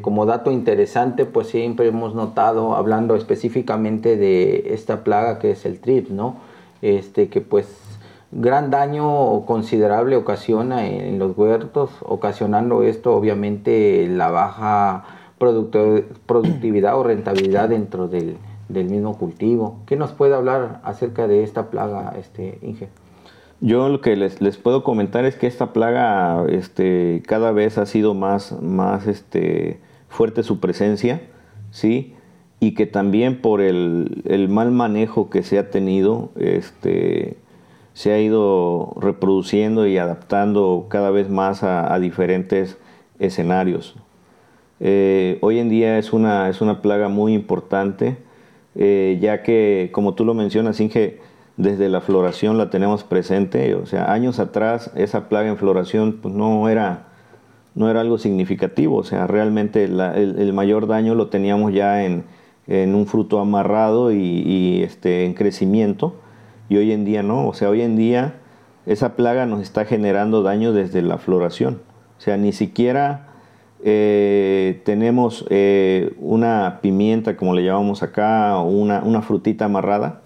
como 0.02 0.26
dato 0.26 0.52
interesante, 0.52 1.26
pues 1.26 1.48
siempre 1.48 1.88
hemos 1.88 2.14
notado, 2.14 2.76
hablando 2.76 3.16
específicamente 3.16 4.18
de 4.18 4.74
esta 4.74 5.04
plaga 5.04 5.40
que 5.40 5.52
es 5.52 5.66
el 5.66 5.80
TRIP, 5.80 6.10
¿no? 6.10 6.36
Este, 6.82 7.30
que 7.30 7.42
pues 7.42 7.68
gran 8.32 8.70
daño 8.70 9.46
considerable 9.46 10.16
ocasiona 10.16 10.88
en 10.88 11.18
los 11.20 11.38
huertos, 11.38 11.92
ocasionando 12.02 12.84
esto 12.84 13.16
obviamente 13.16 14.08
la 14.08 14.30
baja 14.30 15.06
productividad 15.38 16.98
o 16.98 17.04
rentabilidad 17.04 17.70
dentro 17.70 18.08
del, 18.08 18.38
mismo 18.70 19.18
cultivo. 19.18 19.80
¿Qué 19.88 19.96
nos 19.96 20.12
puede 20.12 20.36
hablar 20.36 20.80
acerca 20.84 21.28
de 21.28 21.44
esta 21.44 21.70
plaga, 21.72 22.14
este 22.20 22.60
Inge? 22.62 22.90
Yo 23.62 23.90
lo 23.90 24.00
que 24.00 24.16
les, 24.16 24.58
puedo 24.58 24.84
comentar 24.84 25.26
es 25.26 25.36
que 25.36 25.48
esta 25.48 25.74
plaga 25.74 26.46
este, 26.50 27.22
cada 27.28 27.52
vez 27.52 27.78
ha 27.78 27.86
sido 27.86 28.14
más, 28.14 28.62
más 28.62 29.06
este, 29.08 29.80
fuerte 30.08 30.44
su 30.44 30.60
presencia, 30.60 31.22
¿sí? 31.72 32.14
Y 32.62 32.74
que 32.74 32.86
también 32.86 33.42
por 33.42 33.62
el, 33.62 34.22
el 34.26 34.48
mal 34.48 34.72
manejo 34.72 35.30
que 35.30 35.44
se 35.44 35.60
ha 35.60 35.70
tenido, 35.72 36.30
este, 36.38 37.38
se 38.00 38.14
ha 38.14 38.22
ido 38.22 38.94
reproduciendo 38.96 39.86
y 39.86 39.98
adaptando 39.98 40.86
cada 40.88 41.10
vez 41.10 41.30
más 41.30 41.64
a, 41.64 42.00
diferentes 42.00 42.78
escenarios. 43.20 43.96
Eh, 44.80 45.38
hoy 45.42 45.60
en 45.60 45.68
día 45.68 45.98
es 45.98 46.14
una, 46.14 46.48
es 46.48 46.62
una 46.62 46.82
plaga 46.82 47.10
muy 47.10 47.34
importante, 47.34 48.16
eh, 48.76 49.18
ya 49.22 49.44
que, 49.44 49.90
como 49.92 50.14
tú 50.14 50.24
lo 50.24 50.34
mencionas, 50.34 50.80
Inge, 50.80 51.20
desde 51.60 51.90
la 51.90 52.02
floración 52.02 52.58
la 52.58 52.70
tenemos 52.70 53.04
presente. 53.04 53.76
O 53.76 53.86
sea, 53.86 54.12
años 54.12 54.40
atrás 54.40 54.92
esa 54.96 55.30
plaga 55.30 55.50
en 55.50 55.58
floración 55.58 56.20
pues, 56.22 56.34
no, 56.34 56.70
era, 56.70 57.08
no 57.76 57.90
era 57.90 58.02
algo 58.02 58.18
significativo. 58.18 58.96
O 58.98 59.04
sea, 59.04 59.28
realmente 59.28 59.84
el, 59.84 60.54
mayor 60.54 60.88
daño 60.88 61.14
lo 61.14 61.28
teníamos 61.28 61.74
ya 61.74 62.04
en, 62.04 62.24
un 62.68 63.06
fruto 63.08 63.40
amarrado 63.40 64.12
y, 64.12 64.18
y 64.18 64.84
este, 64.84 65.26
en 65.26 65.34
crecimiento 65.34 66.16
y 66.70 66.78
hoy 66.78 66.92
en 66.92 67.04
día 67.04 67.24
no. 67.24 67.48
O 67.48 67.54
sea, 67.54 67.70
hoy 67.70 67.82
en 67.82 67.96
día 67.96 68.36
esa 68.86 69.16
plaga 69.16 69.46
nos 69.46 69.62
está 69.62 69.86
generando 69.86 70.44
daño 70.44 70.72
desde 70.72 71.02
la 71.02 71.18
floración. 71.18 71.82
O 72.18 72.22
sea, 72.22 72.38
ni 72.38 72.54
siquiera 72.54 73.28
eh, 73.84 74.82
tenemos 74.84 75.46
eh, 75.50 76.14
una 76.20 76.80
pimienta, 76.82 77.38
como 77.38 77.54
le 77.54 77.64
llamamos 77.64 78.04
acá, 78.04 78.58
o 78.58 78.70
una, 78.70 79.02
una, 79.04 79.22
frutita 79.22 79.66
amarrada, 79.66 80.22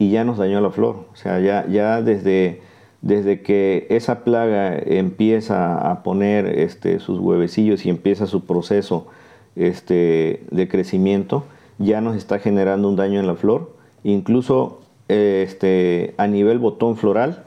y 0.00 0.08
ya 0.08 0.24
nos 0.24 0.38
dañó 0.38 0.62
la 0.62 0.70
flor. 0.70 1.04
O 1.12 1.16
sea, 1.16 1.40
ya, 1.40 1.66
ya 1.68 2.00
desde, 2.00 2.62
desde 3.02 3.42
que 3.42 3.86
esa 3.90 4.24
plaga 4.24 4.78
empieza 4.78 5.90
a 5.90 6.02
poner 6.02 6.46
este, 6.46 7.00
sus 7.00 7.18
huevecillos 7.18 7.84
y 7.84 7.90
empieza 7.90 8.26
su 8.26 8.46
proceso 8.46 9.08
este, 9.56 10.42
de 10.50 10.68
crecimiento, 10.68 11.44
ya 11.76 12.00
nos 12.00 12.16
está 12.16 12.38
generando 12.38 12.88
un 12.88 12.96
daño 12.96 13.20
en 13.20 13.26
la 13.26 13.34
flor. 13.34 13.76
Incluso 14.02 14.80
este, 15.08 16.14
a 16.16 16.26
nivel 16.26 16.58
botón 16.58 16.96
floral, 16.96 17.44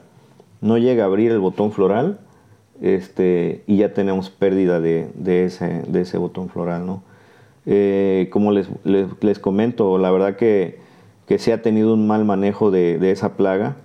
no 0.60 0.78
llega 0.78 1.02
a 1.02 1.06
abrir 1.06 1.32
el 1.32 1.40
botón 1.40 1.72
floral 1.72 2.20
este, 2.80 3.64
y 3.66 3.78
ya 3.78 3.94
tenemos 3.94 4.30
pérdida 4.30 4.80
de, 4.80 5.10
ese, 5.44 5.82
de 5.88 6.02
ese, 6.02 6.18
botón 6.18 6.48
floral. 6.48 6.86
¿no? 6.86 7.02
Eh, 7.66 8.28
como 8.30 8.52
les, 8.52 8.68
les, 8.84 9.38
comento, 9.40 9.98
la 9.98 10.12
verdad 10.12 10.36
que, 10.36 10.83
que, 11.26 11.38
se 11.38 11.52
ha 11.52 11.62
tenido 11.62 11.94
un 11.94 12.06
mal 12.06 12.24
manejo 12.24 12.70
de, 12.70 12.98
de 12.98 13.10
esa 13.10 13.36
plaga, 13.36 13.76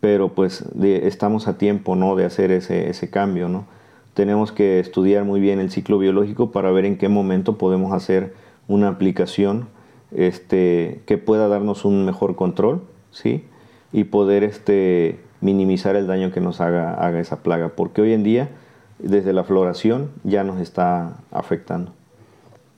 pero 0.00 0.34
pues 0.34 0.64
estamos 0.82 1.48
a 1.48 1.58
tiempo 1.58 1.96
¿no? 1.96 2.16
de 2.16 2.24
hacer 2.24 2.50
ese, 2.50 2.90
ese 2.90 3.10
cambio. 3.10 3.48
¿no? 3.48 3.66
Tenemos 4.14 4.52
que 4.52 4.80
estudiar 4.80 5.24
muy 5.24 5.40
bien 5.40 5.58
el 5.60 5.70
ciclo 5.70 5.98
biológico 5.98 6.50
para 6.52 6.70
ver 6.70 6.84
en 6.84 6.98
qué 6.98 7.08
momento 7.08 7.58
podemos 7.58 7.92
hacer 7.92 8.34
una 8.68 8.88
aplicación 8.88 9.68
este, 10.12 11.02
que 11.06 11.18
pueda 11.18 11.48
darnos 11.48 11.84
un 11.84 12.04
mejor 12.04 12.36
control 12.36 12.82
¿sí? 13.16 13.44
Y 13.92 14.04
poder 14.04 14.44
este, 14.44 15.18
minimizar 15.40 15.96
el 15.96 16.06
daño 16.06 16.30
que 16.30 16.40
nos 16.40 16.60
haga, 16.60 16.94
haga 16.94 17.20
esa 17.20 17.42
plaga, 17.42 17.70
porque 17.70 18.02
hoy 18.02 18.12
en 18.12 18.22
día, 18.22 18.50
desde 18.98 19.32
la 19.32 19.44
floración, 19.44 20.10
ya 20.22 20.44
nos 20.44 20.60
está 20.60 21.16
afectando. 21.30 21.92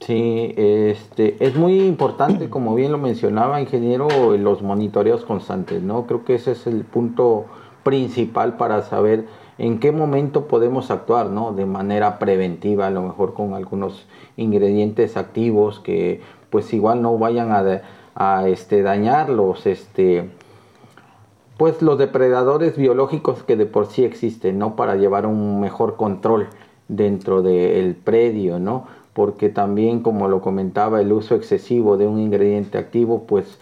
Sí, 0.00 0.54
este, 0.56 1.37
es 1.44 1.56
muy 1.56 1.80
importante, 1.80 2.48
como 2.50 2.74
bien 2.74 2.92
lo 2.92 2.98
mencionaba, 2.98 3.61
ingeniero, 3.61 4.37
los 4.37 4.62
monitoreos 4.62 5.24
constantes, 5.24 5.82
¿no? 5.82 6.06
Creo 6.06 6.24
que 6.24 6.34
ese 6.34 6.52
es 6.52 6.66
el 6.66 6.84
punto 6.84 7.46
principal 7.82 8.56
para 8.56 8.82
saber 8.82 9.26
en 9.58 9.80
qué 9.80 9.92
momento 9.92 10.46
podemos 10.46 10.90
actuar, 10.90 11.30
¿no? 11.30 11.52
De 11.52 11.66
manera 11.66 12.18
preventiva, 12.18 12.87
a 12.87 12.90
lo 12.90 13.02
mejor 13.02 13.34
con 13.34 13.54
algunos 13.54 14.06
ingredientes 14.37 15.16
activos 15.16 15.80
que 15.80 16.20
pues 16.50 16.72
igual 16.72 17.02
no 17.02 17.18
vayan 17.18 17.50
a, 17.52 17.82
a 18.14 18.48
este, 18.48 18.82
dañar 18.82 19.28
los, 19.28 19.66
este, 19.66 20.30
pues 21.56 21.82
los 21.82 21.98
depredadores 21.98 22.76
biológicos 22.76 23.42
que 23.42 23.56
de 23.56 23.66
por 23.66 23.87
sí 23.87 24.04
existen, 24.04 24.58
¿no? 24.58 24.76
Para 24.76 24.94
llevar 24.94 25.26
un 25.26 25.61
mejor 25.61 25.96
control 25.96 26.48
dentro 26.87 27.42
del 27.42 27.96
predio, 27.96 28.58
¿no? 28.58 28.87
Porque 29.18 29.48
también, 29.48 29.98
como 29.98 30.28
lo 30.28 30.40
comentaba, 30.40 31.00
el 31.00 31.11
uso 31.11 31.35
excesivo 31.35 31.96
de 31.96 32.07
un 32.07 32.20
ingrediente 32.20 32.78
activo, 32.78 33.24
pues 33.24 33.59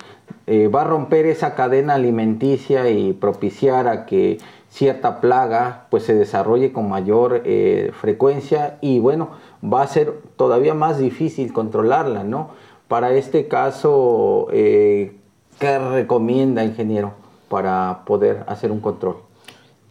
eh, 0.46 0.68
va 0.68 0.82
a 0.82 0.84
romper 0.84 1.24
esa 1.24 1.54
cadena 1.54 1.94
alimenticia 1.94 2.90
y 2.90 3.14
propiciar 3.14 3.88
a 3.88 4.04
que 4.04 4.36
cierta 4.68 5.22
plaga 5.22 5.86
pues 5.88 6.02
se 6.02 6.14
desarrolle 6.14 6.74
con 6.74 6.90
mayor 6.90 7.40
eh, 7.46 7.90
frecuencia 7.98 8.76
y 8.82 8.98
bueno, 8.98 9.30
va 9.64 9.80
a 9.80 9.86
ser 9.86 10.20
todavía 10.36 10.74
más 10.74 10.98
difícil 10.98 11.54
controlarla, 11.54 12.22
¿no? 12.22 12.50
Para 12.86 13.12
este 13.12 13.48
caso, 13.48 14.48
eh, 14.52 15.16
¿qué 15.58 15.78
recomienda, 15.78 16.64
ingeniero, 16.64 17.14
para 17.48 18.02
poder 18.04 18.44
hacer 18.46 18.70
un 18.70 18.80
control? 18.80 19.25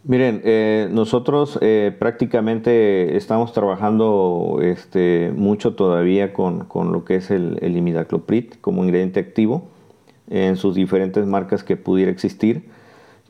Miren, 0.08 0.40
eh, 0.44 0.88
nosotros 0.92 1.58
eh, 1.62 1.92
prácticamente 1.98 3.16
estamos 3.16 3.52
trabajando 3.52 4.60
este, 4.62 5.32
mucho 5.34 5.74
todavía 5.74 6.32
con, 6.32 6.68
lo 6.92 7.04
que 7.04 7.16
es 7.16 7.32
el, 7.32 7.58
el, 7.60 7.76
imidacloprid 7.76 8.52
como 8.60 8.84
ingrediente 8.84 9.18
activo 9.18 9.66
en 10.30 10.56
sus 10.56 10.76
diferentes 10.76 11.26
marcas 11.26 11.64
que 11.64 11.76
pudiera 11.76 12.12
existir, 12.12 12.68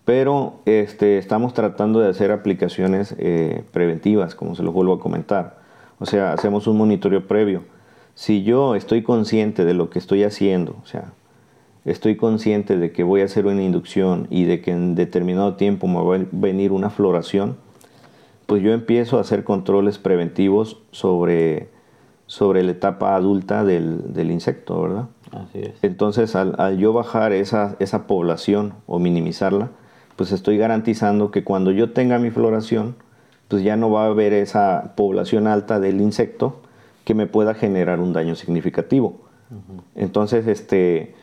pero 0.04 0.60
este, 0.66 1.16
estamos 1.16 1.54
tratando 1.54 2.00
de 2.00 2.10
hacer 2.10 2.30
aplicaciones 2.30 3.14
eh, 3.16 3.64
preventivas, 3.72 4.34
como 4.34 4.54
se 4.54 4.62
los 4.62 4.74
vuelvo 4.74 4.92
a 4.92 5.00
comentar. 5.00 5.58
O 5.98 6.04
sea, 6.04 6.34
hacemos 6.34 6.66
un 6.66 6.76
monitoreo 6.76 7.26
previo. 7.26 7.62
Si 8.14 8.42
yo 8.42 8.74
estoy 8.74 9.02
consciente 9.02 9.64
de 9.64 9.72
lo 9.72 9.88
que 9.88 9.98
estoy 9.98 10.24
haciendo, 10.24 10.76
o 10.82 10.86
sea, 10.86 11.14
estoy 11.86 12.16
consciente 12.16 12.76
de 12.76 12.90
que 12.90 13.04
voy 13.04 13.22
a 13.22 13.24
hacer 13.24 13.46
una 13.46 13.62
inducción 13.62 14.26
y 14.28 14.44
de 14.44 14.60
que 14.60 14.72
en 14.72 14.94
determinado 14.96 15.54
tiempo 15.54 15.86
me 15.86 16.02
va 16.02 16.16
a 16.16 16.26
venir 16.32 16.72
una 16.72 16.90
floración, 16.90 17.56
pues 18.46 18.62
yo 18.62 18.72
empiezo 18.72 19.18
a 19.18 19.20
hacer 19.20 19.44
controles 19.44 19.98
preventivos 19.98 20.78
sobre, 20.90 21.68
sobre 22.26 22.64
la 22.64 22.72
etapa 22.72 23.14
adulta 23.14 23.64
del, 23.64 24.12
del 24.12 24.30
insecto, 24.32 24.82
¿verdad? 24.82 25.06
Así 25.30 25.60
es. 25.60 25.72
Entonces, 25.82 26.34
al, 26.36 26.54
al 26.58 26.76
yo 26.78 26.92
bajar 26.92 27.32
esa, 27.32 27.76
esa, 27.78 28.06
población 28.06 28.74
o 28.86 28.98
minimizarla, 28.98 29.70
pues 30.16 30.32
estoy 30.32 30.58
garantizando 30.58 31.30
que 31.30 31.44
cuando 31.44 31.70
yo 31.70 31.92
tenga 31.92 32.18
mi 32.18 32.30
floración, 32.30 32.96
pues 33.48 33.62
ya 33.62 33.76
no 33.76 33.90
va 33.90 34.04
a 34.04 34.06
haber 34.06 34.32
esa 34.32 34.94
población 34.96 35.46
alta 35.46 35.78
del 35.78 36.00
insecto 36.00 36.60
que 37.04 37.14
me 37.14 37.26
pueda 37.26 37.54
generar 37.54 38.00
un 38.00 38.12
daño 38.12 38.34
significativo. 38.34 39.20
Entonces, 39.94 40.48
este, 40.48 41.14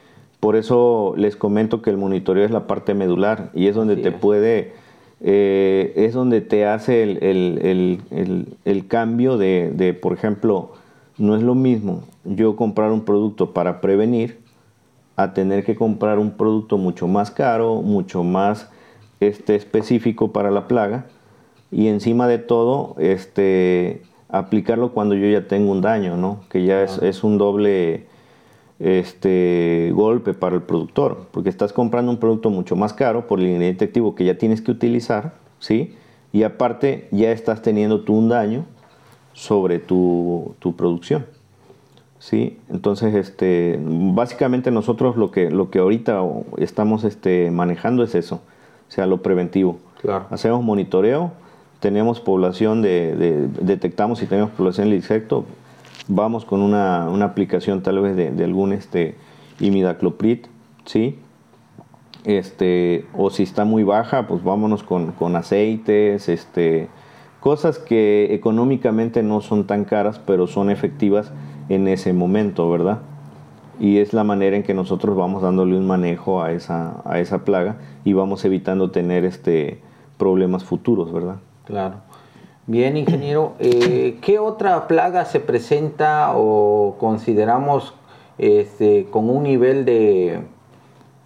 por 0.44 0.58
eso 0.58 1.14
les 1.16 1.38
comento 1.38 1.82
que 1.82 1.90
el 1.90 1.96
monitoreo 1.96 2.44
es 2.44 2.52
la 2.52 2.68
parte 2.68 2.94
medular 2.94 3.50
y 3.54 3.68
es 3.68 3.76
donde 3.76 3.96
te 3.96 4.12
puede, 4.12 4.74
eh, 5.22 5.94
es 5.96 6.14
donde 6.14 6.42
te 6.42 6.66
hace 6.66 7.02
el, 7.02 8.86
cambio 8.90 9.38
de, 9.38 9.98
por 10.02 10.12
ejemplo, 10.12 10.74
no 11.18 11.38
es 11.38 11.44
lo 11.44 11.56
mismo 11.56 12.04
yo 12.26 12.58
comprar 12.58 12.92
un 12.92 13.06
producto 13.06 13.54
para 13.54 13.80
prevenir 13.80 14.38
a 15.16 15.32
tener 15.32 15.64
que 15.64 15.78
comprar 15.78 16.20
un 16.20 16.32
producto 16.32 16.78
mucho 16.78 17.08
más 17.08 17.32
caro, 17.32 17.82
mucho 17.82 18.26
más 18.26 18.70
este, 19.22 19.56
específico 19.56 20.34
para 20.34 20.52
la 20.52 20.68
plaga 20.68 21.06
y 21.72 21.88
encima 21.88 22.28
de 22.28 22.40
todo 22.40 22.98
este, 23.00 24.02
aplicarlo 24.28 24.92
cuando 24.92 25.16
yo 25.16 25.26
ya 25.30 25.48
tengo 25.48 25.72
un 25.72 25.80
daño, 25.80 26.18
¿no? 26.18 26.42
que 26.50 26.66
ya 26.66 26.84
es, 26.84 27.02
es 27.02 27.24
un 27.24 27.38
doble 27.38 28.12
este 28.80 29.92
golpe 29.94 30.34
para 30.34 30.56
el 30.56 30.62
productor, 30.62 31.28
porque 31.32 31.50
estás 31.50 31.74
comprando 31.74 32.12
un 32.12 32.18
producto 32.18 32.50
mucho 32.50 32.76
más 32.76 32.94
caro 32.94 33.28
por 33.28 33.40
el 33.40 33.48
ingrediente 33.48 33.86
activo 33.86 34.16
que 34.16 34.26
ya 34.26 34.38
tienes 34.38 34.62
que 34.62 34.72
utilizar, 34.72 35.34
¿sí? 35.60 35.96
Y 36.32 36.44
aparte 36.44 37.08
ya 37.12 37.32
estás 37.32 37.62
teniendo 37.62 38.02
tú 38.02 38.16
un 38.18 38.30
daño 38.30 38.66
sobre 39.34 39.80
tu, 39.80 40.56
producción. 40.78 41.26
¿Sí? 42.20 42.58
Entonces, 42.70 43.14
este, 43.16 43.78
básicamente 43.82 44.72
nosotros 44.72 45.18
lo 45.18 45.30
que, 45.30 45.52
lo 45.52 45.70
que 45.70 45.80
ahorita 45.80 46.22
estamos 46.58 47.04
este, 47.04 47.52
manejando 47.52 48.02
es 48.02 48.16
eso, 48.16 48.36
o 48.88 48.92
sea, 48.92 49.06
lo 49.08 49.22
preventivo. 49.22 49.78
Hacemos 50.30 50.64
monitoreo, 50.64 51.32
tenemos 51.80 52.22
población 52.22 52.82
de, 52.82 53.50
detectamos 53.62 54.20
si 54.20 54.26
tenemos 54.26 54.52
población 54.52 54.90
de 54.90 54.96
insecto, 54.96 55.46
vamos 56.08 56.46
con 56.46 56.62
una, 56.62 57.06
aplicación 57.24 57.82
tal 57.82 58.02
vez 58.02 58.16
de, 58.16 58.44
algún 58.44 58.74
este, 58.74 59.16
imidacloprid, 59.60 60.46
¿sí? 60.86 61.20
Este, 62.26 63.06
o 63.14 63.30
si 63.30 63.44
está 63.44 63.66
muy 63.66 63.84
baja, 63.84 64.28
pues 64.28 64.44
vámonos 64.44 64.84
con, 64.84 65.36
aceites, 65.36 66.30
este, 66.30 66.88
cosas 67.40 67.80
que 67.80 68.34
económicamente 68.34 69.24
no 69.24 69.42
son 69.42 69.68
tan 69.68 69.84
caras, 69.84 70.20
pero 70.20 70.48
son 70.48 70.70
efectivas 70.70 71.32
en 71.70 71.88
ese 71.88 72.14
momento, 72.14 72.70
¿verdad? 72.70 73.00
Y 73.80 73.98
es 73.98 74.14
la 74.14 74.24
manera 74.24 74.56
en 74.56 74.64
que 74.64 74.74
nosotros 74.74 75.18
vamos 75.18 75.42
dándole 75.42 75.78
un 75.78 75.88
manejo 75.88 76.42
a 76.44 76.52
esa, 76.52 77.02
a 77.06 77.20
esa 77.20 77.44
plaga 77.44 77.78
y 78.06 78.14
vamos 78.14 78.46
evitando 78.46 78.92
tener 78.92 79.26
este, 79.26 79.82
problemas 80.18 80.64
futuros, 80.64 81.12
¿verdad? 81.12 81.38
Claro. 81.66 81.96
Bien, 82.66 82.96
ingeniero, 82.96 83.56
eh, 83.60 84.18
¿qué 84.22 84.40
otra 84.40 84.88
plaga 84.88 85.26
se 85.26 85.40
presenta 85.40 86.32
o 86.36 86.96
consideramos 86.98 87.94
este, 88.38 89.06
con 89.12 89.30
un 89.30 89.44
nivel 89.44 89.84
de, 89.84 90.40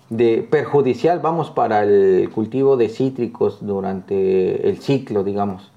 de 0.09 0.47
perjudicial, 0.49 1.19
vamos, 1.19 1.51
para 1.51 1.83
el 1.83 2.29
cultivo 2.33 2.75
de 2.75 2.89
cítricos 2.89 3.59
durante 3.65 4.67
el 4.67 4.79
ciclo, 4.79 5.23
digamos? 5.23 5.71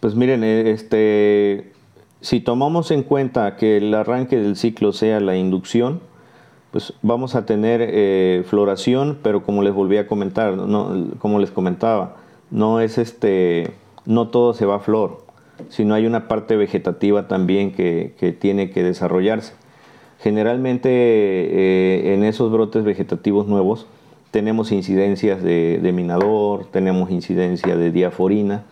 Pues 0.00 0.14
miren, 0.14 0.44
eh, 0.44 0.70
este, 0.70 1.72
si 2.20 2.40
tomamos 2.40 2.90
en 2.90 3.04
cuenta 3.04 3.56
que 3.56 3.78
el 3.78 3.94
arranque 3.94 4.36
del 4.36 4.54
ciclo 4.54 4.92
sea 4.92 5.18
la 5.20 5.34
inducción, 5.34 6.00
pues 6.72 6.92
vamos 7.00 7.36
a 7.36 7.46
tener 7.46 7.80
eh, 7.82 8.44
floración, 8.46 9.18
pero 9.22 9.44
como 9.44 9.62
les 9.62 9.72
volví 9.72 9.96
a 9.96 10.06
comentar, 10.06 10.56
no, 10.58 11.06
como 11.20 11.38
les 11.38 11.50
comentaba, 11.50 12.16
no 12.50 12.80
es 12.80 12.98
este 12.98 13.72
no 14.06 14.28
todo 14.28 14.54
se 14.54 14.66
va 14.66 14.76
a 14.76 14.80
flor, 14.80 15.24
sino 15.68 15.94
hay 15.94 16.06
una 16.06 16.28
parte 16.28 16.56
vegetativa 16.56 17.28
también 17.28 17.72
que, 17.72 18.36
tiene 18.38 18.70
que 18.70 18.82
desarrollarse. 18.82 19.54
Generalmente 20.20 20.88
eh, 20.90 22.14
en 22.14 22.24
esos 22.24 22.50
brotes 22.50 22.84
vegetativos 22.84 23.46
nuevos 23.46 23.86
tenemos 24.30 24.72
incidencias 24.72 25.42
de, 25.42 25.92
minador, 25.94 26.66
tenemos 26.70 27.10
incidencia 27.10 27.76
de 27.76 27.92
diaforina, 27.92 28.64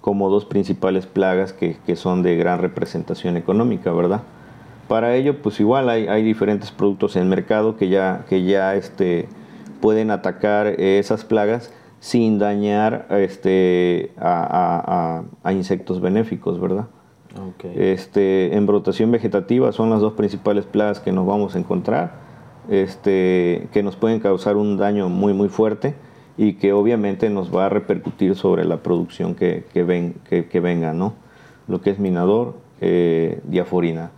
como 0.00 0.30
dos 0.30 0.46
principales 0.46 1.06
plagas 1.06 1.52
que, 1.52 1.76
son 1.94 2.22
de 2.22 2.36
gran 2.36 2.58
representación 2.58 3.36
económica, 3.36 3.92
¿verdad? 3.92 4.22
Para 4.88 5.14
ello, 5.14 5.42
pues 5.42 5.60
igual 5.60 5.90
hay, 5.90 6.22
diferentes 6.22 6.70
productos 6.70 7.16
en 7.16 7.24
el 7.24 7.28
mercado 7.28 7.76
que 7.76 7.88
ya, 7.88 8.24
que 8.30 8.44
ya 8.44 8.74
este, 8.76 9.28
pueden 9.82 10.10
atacar 10.10 10.68
esas 10.68 11.24
plagas 11.24 11.70
sin 12.00 12.38
dañar 12.38 13.06
este, 13.10 14.12
a, 14.18 15.22
insectos 15.50 16.00
benéficos, 16.00 16.58
¿verdad? 16.58 16.86
Este, 17.76 18.56
en 18.56 18.66
brotación 18.66 19.12
vegetativa 19.12 19.70
son 19.70 19.90
las 19.90 20.00
dos 20.00 20.14
principales 20.14 20.64
plagas 20.64 20.98
que 20.98 21.12
nos 21.12 21.26
vamos 21.26 21.54
a 21.54 21.58
encontrar, 21.58 22.14
este, 22.68 23.68
que 23.72 23.82
nos 23.84 23.94
pueden 23.96 24.18
causar 24.18 24.56
un 24.56 24.76
daño 24.76 25.08
muy 25.08 25.32
muy 25.32 25.48
fuerte 25.48 25.94
y 26.36 26.54
que 26.54 26.72
obviamente 26.72 27.30
nos 27.30 27.54
va 27.54 27.66
a 27.66 27.68
repercutir 27.68 28.34
sobre 28.34 28.64
la 28.64 28.78
producción 28.78 29.34
que, 29.34 29.64
ven, 29.74 30.14
que, 30.28 30.60
venga, 30.60 30.94
¿no? 30.94 31.12
Lo 31.68 31.82
que 31.82 31.90
es 31.90 31.98
minador, 31.98 32.54
eh, 32.80 33.40
diaforina. 33.44 34.10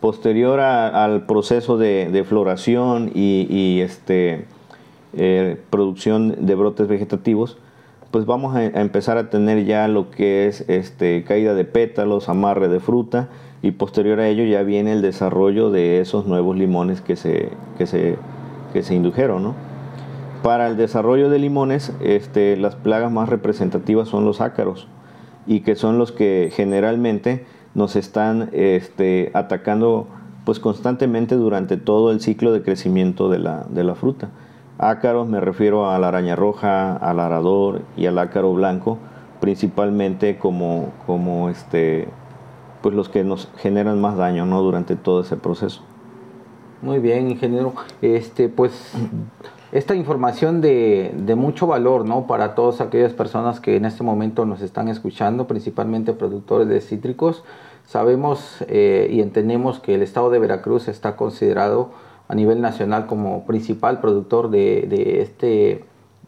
Posterior 0.00 0.60
al 0.60 1.26
proceso 1.26 1.76
de, 1.76 2.24
floración 2.26 3.10
y, 3.12 3.46
y 3.50 3.80
este, 3.80 4.46
eh, 5.16 5.60
producción 5.70 6.46
de 6.46 6.54
brotes 6.54 6.88
vegetativos, 6.88 7.58
pues 8.10 8.26
vamos 8.26 8.54
a, 8.54 8.64
empezar 8.64 9.18
a 9.18 9.28
tener 9.28 9.64
ya 9.64 9.88
lo 9.88 10.10
que 10.10 10.46
es 10.46 10.64
este, 10.68 11.24
caída 11.24 11.54
de 11.54 11.64
pétalos, 11.64 12.28
amarre 12.28 12.68
de 12.68 12.78
fruta 12.78 13.28
y 13.60 13.72
posterior 13.72 14.20
a 14.20 14.28
ello 14.28 14.44
ya 14.44 14.62
viene 14.62 14.92
el 14.92 15.02
desarrollo 15.02 15.70
de 15.70 16.00
esos 16.00 16.26
nuevos 16.26 16.56
limones 16.56 17.00
que 17.00 17.16
se, 17.16 17.48
que 17.76 17.86
se, 17.86 18.16
que 18.72 18.82
se 18.82 18.94
indujeron. 18.94 19.54
Para 20.42 20.68
el 20.68 20.76
desarrollo 20.76 21.30
de 21.30 21.38
limones, 21.38 21.92
este, 22.00 22.56
las 22.56 22.76
plagas 22.76 23.10
más 23.10 23.28
representativas 23.28 24.08
son 24.08 24.24
los 24.24 24.40
ácaros 24.40 24.86
y 25.46 25.60
que 25.60 25.74
son 25.74 25.98
los 25.98 26.12
que 26.12 26.52
generalmente 26.54 27.46
nos 27.74 27.96
están 27.96 28.50
este, 28.52 29.30
atacando 29.34 30.06
pues 30.44 30.60
constantemente 30.60 31.34
durante 31.34 31.78
todo 31.78 32.12
el 32.12 32.20
ciclo 32.20 32.52
de 32.52 32.62
crecimiento 32.62 33.28
de 33.28 33.38
la, 33.38 33.64
de 33.68 33.82
la 33.82 33.94
fruta. 33.94 34.28
Ácaros 34.78 35.28
me 35.28 35.40
refiero 35.40 35.90
a 35.90 35.98
la 35.98 36.08
araña 36.08 36.34
roja, 36.34 36.96
al 36.96 37.20
arador 37.20 37.82
y 37.96 38.06
al 38.06 38.18
ácaro 38.18 38.52
blanco, 38.54 38.98
principalmente 39.40 40.36
como, 40.36 40.92
como 41.06 41.48
este, 41.48 42.08
pues 42.82 42.94
los 42.94 43.08
que 43.08 43.22
nos 43.22 43.48
generan 43.56 44.00
más 44.00 44.16
daño 44.16 44.46
¿no? 44.46 44.60
durante 44.62 44.96
todo 44.96 45.20
ese 45.20 45.36
proceso. 45.36 45.82
Muy 46.82 46.98
bien, 46.98 47.30
ingeniero. 47.30 47.72
Este, 48.02 48.48
pues 48.48 48.92
esta 49.72 49.94
información 49.94 50.60
de, 50.60 51.14
de, 51.16 51.34
mucho 51.36 51.68
valor 51.68 52.04
¿no? 52.04 52.26
para 52.26 52.56
todas 52.56 52.80
aquellas 52.80 53.12
personas 53.12 53.60
que 53.60 53.76
en 53.76 53.84
este 53.84 54.02
momento 54.02 54.44
nos 54.44 54.60
están 54.60 54.88
escuchando, 54.88 55.46
principalmente 55.46 56.12
productores 56.14 56.66
de 56.66 56.80
cítricos. 56.80 57.44
Sabemos 57.86 58.64
eh, 58.66 59.08
y 59.10 59.20
entendemos 59.20 59.78
que 59.78 59.94
el 59.94 60.02
estado 60.02 60.30
de 60.30 60.40
Veracruz 60.40 60.88
está 60.88 61.16
considerado 61.16 61.90
a 62.28 62.34
nivel 62.34 62.60
nacional 62.60 63.06
como 63.06 63.46
principal 63.46 64.00
productor 64.00 64.50
de, 64.50 65.20
este 65.20 65.84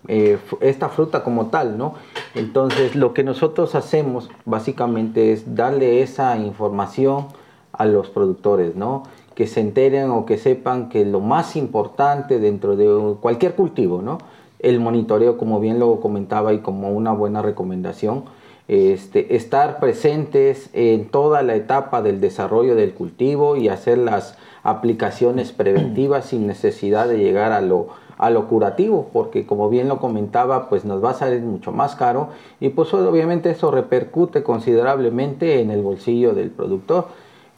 eh, 0.09 0.39
esta 0.61 0.89
fruta 0.89 1.25
como 1.25 1.47
tal, 1.47 1.79
¿no? 1.79 1.95
Entonces 2.35 2.95
lo 2.95 3.13
que 3.13 3.25
nosotros 3.25 3.75
hacemos 3.75 4.31
básicamente 4.45 5.33
es 5.33 5.57
darle 5.57 6.03
esa 6.03 6.37
información 6.39 7.27
a 7.73 7.87
los 7.87 8.09
productores, 8.11 8.77
¿no? 8.77 9.03
Que 9.35 9.47
se 9.47 9.61
enteren 9.61 10.11
o 10.11 10.25
que 10.25 10.39
sepan 10.39 10.89
que 10.89 11.05
lo 11.05 11.21
más 11.21 11.57
importante 11.57 12.39
dentro 12.39 12.77
de 12.77 13.17
cualquier 13.21 13.55
cultivo, 13.55 14.01
¿no? 14.01 14.19
El 14.61 14.81
monitoreo, 14.81 15.37
como 15.37 15.61
bien 15.61 15.79
lo 15.79 16.01
comentaba 16.01 16.53
y 16.53 16.61
como 16.61 16.91
una 16.91 17.13
buena 17.13 17.43
recomendación, 17.43 18.25
este, 18.69 19.37
estar 19.37 19.79
presentes 19.79 20.71
en 20.73 21.09
toda 21.09 21.43
la 21.43 21.55
etapa 21.55 22.03
del 22.03 22.21
desarrollo 22.21 22.75
del 22.75 22.95
cultivo 22.95 23.57
y 23.57 23.69
hacer 23.69 23.99
las 23.99 24.37
aplicaciones 24.67 25.53
preventivas 25.53 26.27
sin 26.27 26.49
necesidad 26.49 27.07
de 27.07 27.19
llegar 27.19 27.53
a 27.53 27.61
lo, 27.61 27.87
a 28.19 28.31
lo 28.31 28.49
curativo, 28.49 29.09
porque 29.13 29.47
como 29.47 29.69
bien 29.69 29.87
lo 29.87 29.99
comentaba, 29.99 30.69
pues 30.69 30.85
nos 30.85 31.03
va 31.03 31.11
a 31.11 31.15
salir 31.15 31.41
mucho 31.43 31.71
más 31.71 31.95
caro 31.95 32.31
y 32.59 32.71
pues 32.71 32.93
obviamente 32.93 33.49
eso 33.51 33.71
repercute 33.71 34.43
considerablemente 34.43 35.61
en 35.61 35.71
el 35.71 35.83
bolsillo 35.83 36.35
del 36.35 36.51
productor. 36.51 37.07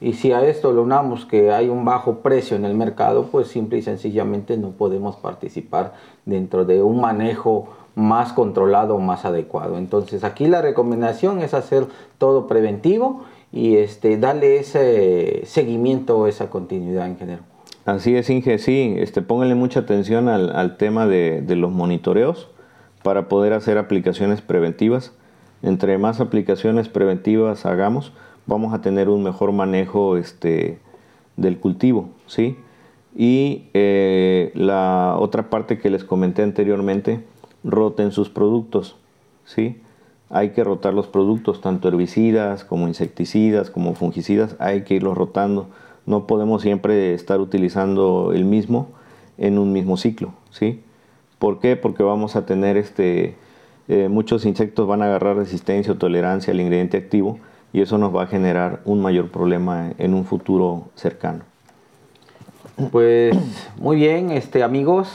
Y 0.03 0.13
si 0.13 0.33
a 0.33 0.45
esto 0.45 0.71
lo 0.73 0.83
unamos 0.83 1.25
que 1.25 1.51
hay 1.51 1.71
un 1.71 1.87
bajo 1.87 2.17
precio 2.19 2.57
en 2.59 2.67
el 2.67 2.75
mercado, 2.75 3.29
pues 3.33 3.49
simple 3.49 3.79
y 3.79 3.83
sencillamente 3.83 4.59
no 4.59 4.73
podemos 4.73 5.17
participar 5.17 5.95
dentro 6.27 6.67
de 6.67 6.83
un 6.83 7.01
manejo 7.01 7.69
más 7.95 8.35
controlado, 8.35 8.99
más 8.99 9.25
adecuado. 9.25 9.79
Entonces 9.79 10.25
aquí 10.25 10.47
la 10.47 10.61
recomendación 10.61 11.41
es 11.41 11.55
hacer 11.55 11.87
todo 12.19 12.47
preventivo 12.47 13.25
y 13.53 13.77
este, 13.77 14.19
darle 14.19 14.59
ese 14.59 15.43
seguimiento, 15.45 16.27
esa 16.27 16.51
continuidad 16.51 17.07
en 17.07 17.17
general. 17.17 17.43
Así 17.85 18.15
es, 18.17 18.29
Inge, 18.29 18.59
sí, 18.59 18.95
este, 18.99 19.23
pónganle 19.23 19.55
mucha 19.55 19.81
atención 19.81 20.29
al, 20.29 20.77
tema 20.77 21.07
de, 21.07 21.43
los 21.57 21.73
monitoreos 21.73 22.49
para 23.03 23.29
poder 23.29 23.55
hacer 23.55 23.79
aplicaciones 23.79 24.43
preventivas. 24.43 25.13
Entre 25.63 25.97
más 25.97 26.21
aplicaciones 26.21 26.91
preventivas 26.91 27.65
hagamos, 27.65 28.13
vamos 28.47 28.75
a 28.75 28.83
tener 28.83 29.09
un 29.09 29.23
mejor 29.23 29.53
manejo 29.53 30.19
este, 30.19 30.79
del 31.37 31.59
cultivo, 31.59 32.11
¿sí? 32.27 32.59
Y 33.17 33.65
eh, 33.73 34.53
la 34.55 35.17
otra 35.19 35.49
parte 35.49 35.79
que 35.79 35.89
les 35.89 36.05
comenté 36.05 36.43
anteriormente, 36.43 37.25
roten 37.65 38.13
sus 38.13 38.29
productos, 38.29 38.97
¿sí? 39.47 39.81
Hay 40.31 40.51
que 40.51 40.65
rotar 40.65 40.95
los 40.95 41.07
productos, 41.07 41.61
tanto 41.61 41.89
herbicidas 41.89 42.65
como 42.65 42.89
insecticidas, 42.89 43.71
como 43.71 43.95
fungicidas, 43.95 44.57
hay 44.59 44.83
que 44.83 44.95
irlos 44.95 45.17
rotando 45.17 45.69
no 46.09 46.27
podemos 46.27 46.63
siempre 46.63 47.13
estar 47.13 47.39
utilizando 47.39 48.33
el 48.33 48.47
mismo 48.47 48.89
en 49.37 49.59
un 49.59 49.75
mismo 49.75 49.99
ciclo, 49.99 50.33
¿sí? 50.51 50.81
¿Por 51.39 51.61
qué? 51.61 51.77
Porque 51.77 52.03
vamos 52.03 52.35
a 52.35 52.47
tener 52.47 52.79
este, 52.79 53.37
eh, 53.89 54.09
muchos 54.09 54.47
insectos 54.47 54.89
van 54.89 55.03
a 55.03 55.05
agarrar 55.05 55.37
resistencia 55.37 55.93
o 55.93 55.97
tolerancia 55.97 56.51
al 56.55 56.63
ingrediente 56.63 56.97
activo 56.97 57.39
y 57.75 57.83
eso 57.83 57.99
nos 57.99 58.17
va 58.17 58.23
a 58.23 58.27
generar 58.27 58.81
un 58.87 59.03
mayor 59.03 59.31
problema 59.31 59.93
en 59.99 60.15
un 60.15 60.25
futuro 60.25 60.89
cercano. 60.95 61.45
Pues 62.91 63.37
muy 63.79 63.97
bien, 63.97 64.31
este, 64.31 64.63
amigos, 64.63 65.11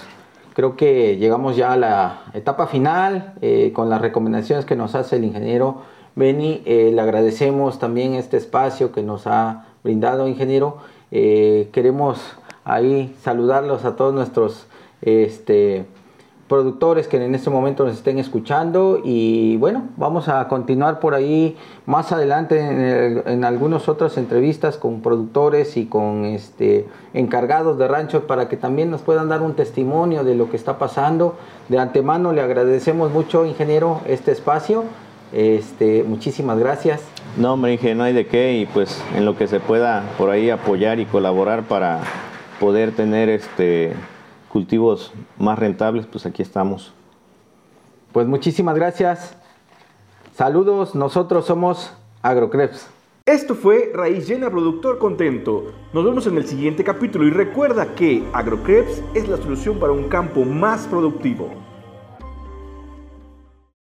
creo 0.54 0.76
que 0.76 1.18
llegamos 1.18 1.56
ya 1.56 1.74
a 1.74 1.78
la 1.78 2.22
etapa 2.34 2.68
final 2.68 3.34
eh, 3.42 3.72
con 3.74 3.90
las 3.90 4.02
recomendaciones 4.02 4.66
que 4.66 4.76
nos 4.76 4.96
hace 4.96 5.18
el 5.18 5.26
ingeniero 5.26 5.82
Beni. 6.16 6.62
Eh, 6.66 6.92
le 6.94 7.02
agradecemos 7.02 7.80
también 7.80 8.14
este 8.14 8.38
espacio 8.38 8.92
que 8.92 9.02
nos 9.02 9.28
ha 9.28 9.66
brindado, 9.84 10.28
ingeniero. 10.28 10.78
Eh, 11.12 11.70
queremos 11.72 12.20
ahí 12.64 13.16
saludarlos 13.22 13.86
a 13.86 13.96
todos 13.96 14.14
nuestros 14.14 14.68
este, 15.02 15.86
productores 16.48 17.08
que 17.08 17.24
en 17.24 17.34
este 17.36 17.50
momento 17.50 17.86
nos 17.86 17.96
estén 17.96 18.20
escuchando 18.20 19.02
y 19.04 19.58
bueno, 19.58 19.84
vamos 19.98 20.28
a 20.28 20.48
continuar 20.48 21.00
por 21.00 21.16
ahí 21.16 21.58
más 21.86 22.12
adelante 22.12 22.60
en, 22.60 23.24
en 23.26 23.46
algunas 23.46 23.88
otras 23.88 24.18
entrevistas 24.18 24.78
con 24.78 25.02
productores 25.02 25.78
y 25.78 25.86
con 25.86 26.26
este, 26.26 26.86
encargados 27.14 27.78
de 27.78 27.88
ranchos 27.88 28.24
para 28.24 28.50
que 28.50 28.58
también 28.58 28.92
nos 28.92 29.02
puedan 29.02 29.30
dar 29.30 29.42
un 29.42 29.54
testimonio 29.54 30.24
de 30.24 30.36
lo 30.36 30.50
que 30.50 30.58
está 30.58 30.78
pasando. 30.78 31.36
De 31.70 31.80
antemano 31.80 32.34
le 32.34 32.42
agradecemos 32.42 33.12
mucho, 33.12 33.46
ingeniero, 33.46 34.02
este 34.06 34.32
espacio. 34.32 34.84
Este, 35.32 36.04
muchísimas 36.04 36.60
gracias. 36.60 37.02
No, 37.38 37.54
hombre, 37.54 37.74
Inge, 37.74 37.96
no 37.96 38.04
hay 38.04 38.14
de 38.14 38.28
qué 38.28 38.54
y 38.54 38.66
pues 38.68 39.02
en 39.16 39.26
lo 39.26 39.36
que 39.36 39.48
se 39.48 39.60
pueda 39.60 40.04
por 40.18 40.30
ahí 40.30 40.50
apoyar 40.52 41.00
y 41.00 41.06
colaborar 41.06 41.64
para 41.64 42.02
poder 42.60 42.92
tener 42.92 43.30
este 43.30 43.94
cultivos 44.54 45.12
más 45.40 45.58
rentables, 45.58 46.06
pues 46.06 46.28
aquí 46.28 46.44
estamos. 46.44 46.94
Pues 48.12 48.28
muchísimas 48.28 48.76
gracias. 48.76 49.36
Saludos, 50.36 50.94
nosotros 50.94 51.48
somos 51.48 51.92
Agrocreps. 52.22 52.88
Esto 53.26 53.56
fue 53.56 53.92
Raíz 53.96 54.28
Llena 54.28 54.52
Productor 54.52 55.00
Contento. 55.00 55.74
Nos 55.92 56.06
vemos 56.06 56.28
en 56.28 56.38
el 56.38 56.46
siguiente 56.46 56.84
capítulo 56.84 57.26
y 57.26 57.32
recuerda 57.32 57.96
que 57.96 58.24
Agrocreps 58.32 59.02
es 59.16 59.28
la 59.28 59.38
solución 59.38 59.80
para 59.80 59.92
un 59.92 60.08
campo 60.08 60.46
más 60.46 60.86
productivo. 60.86 61.50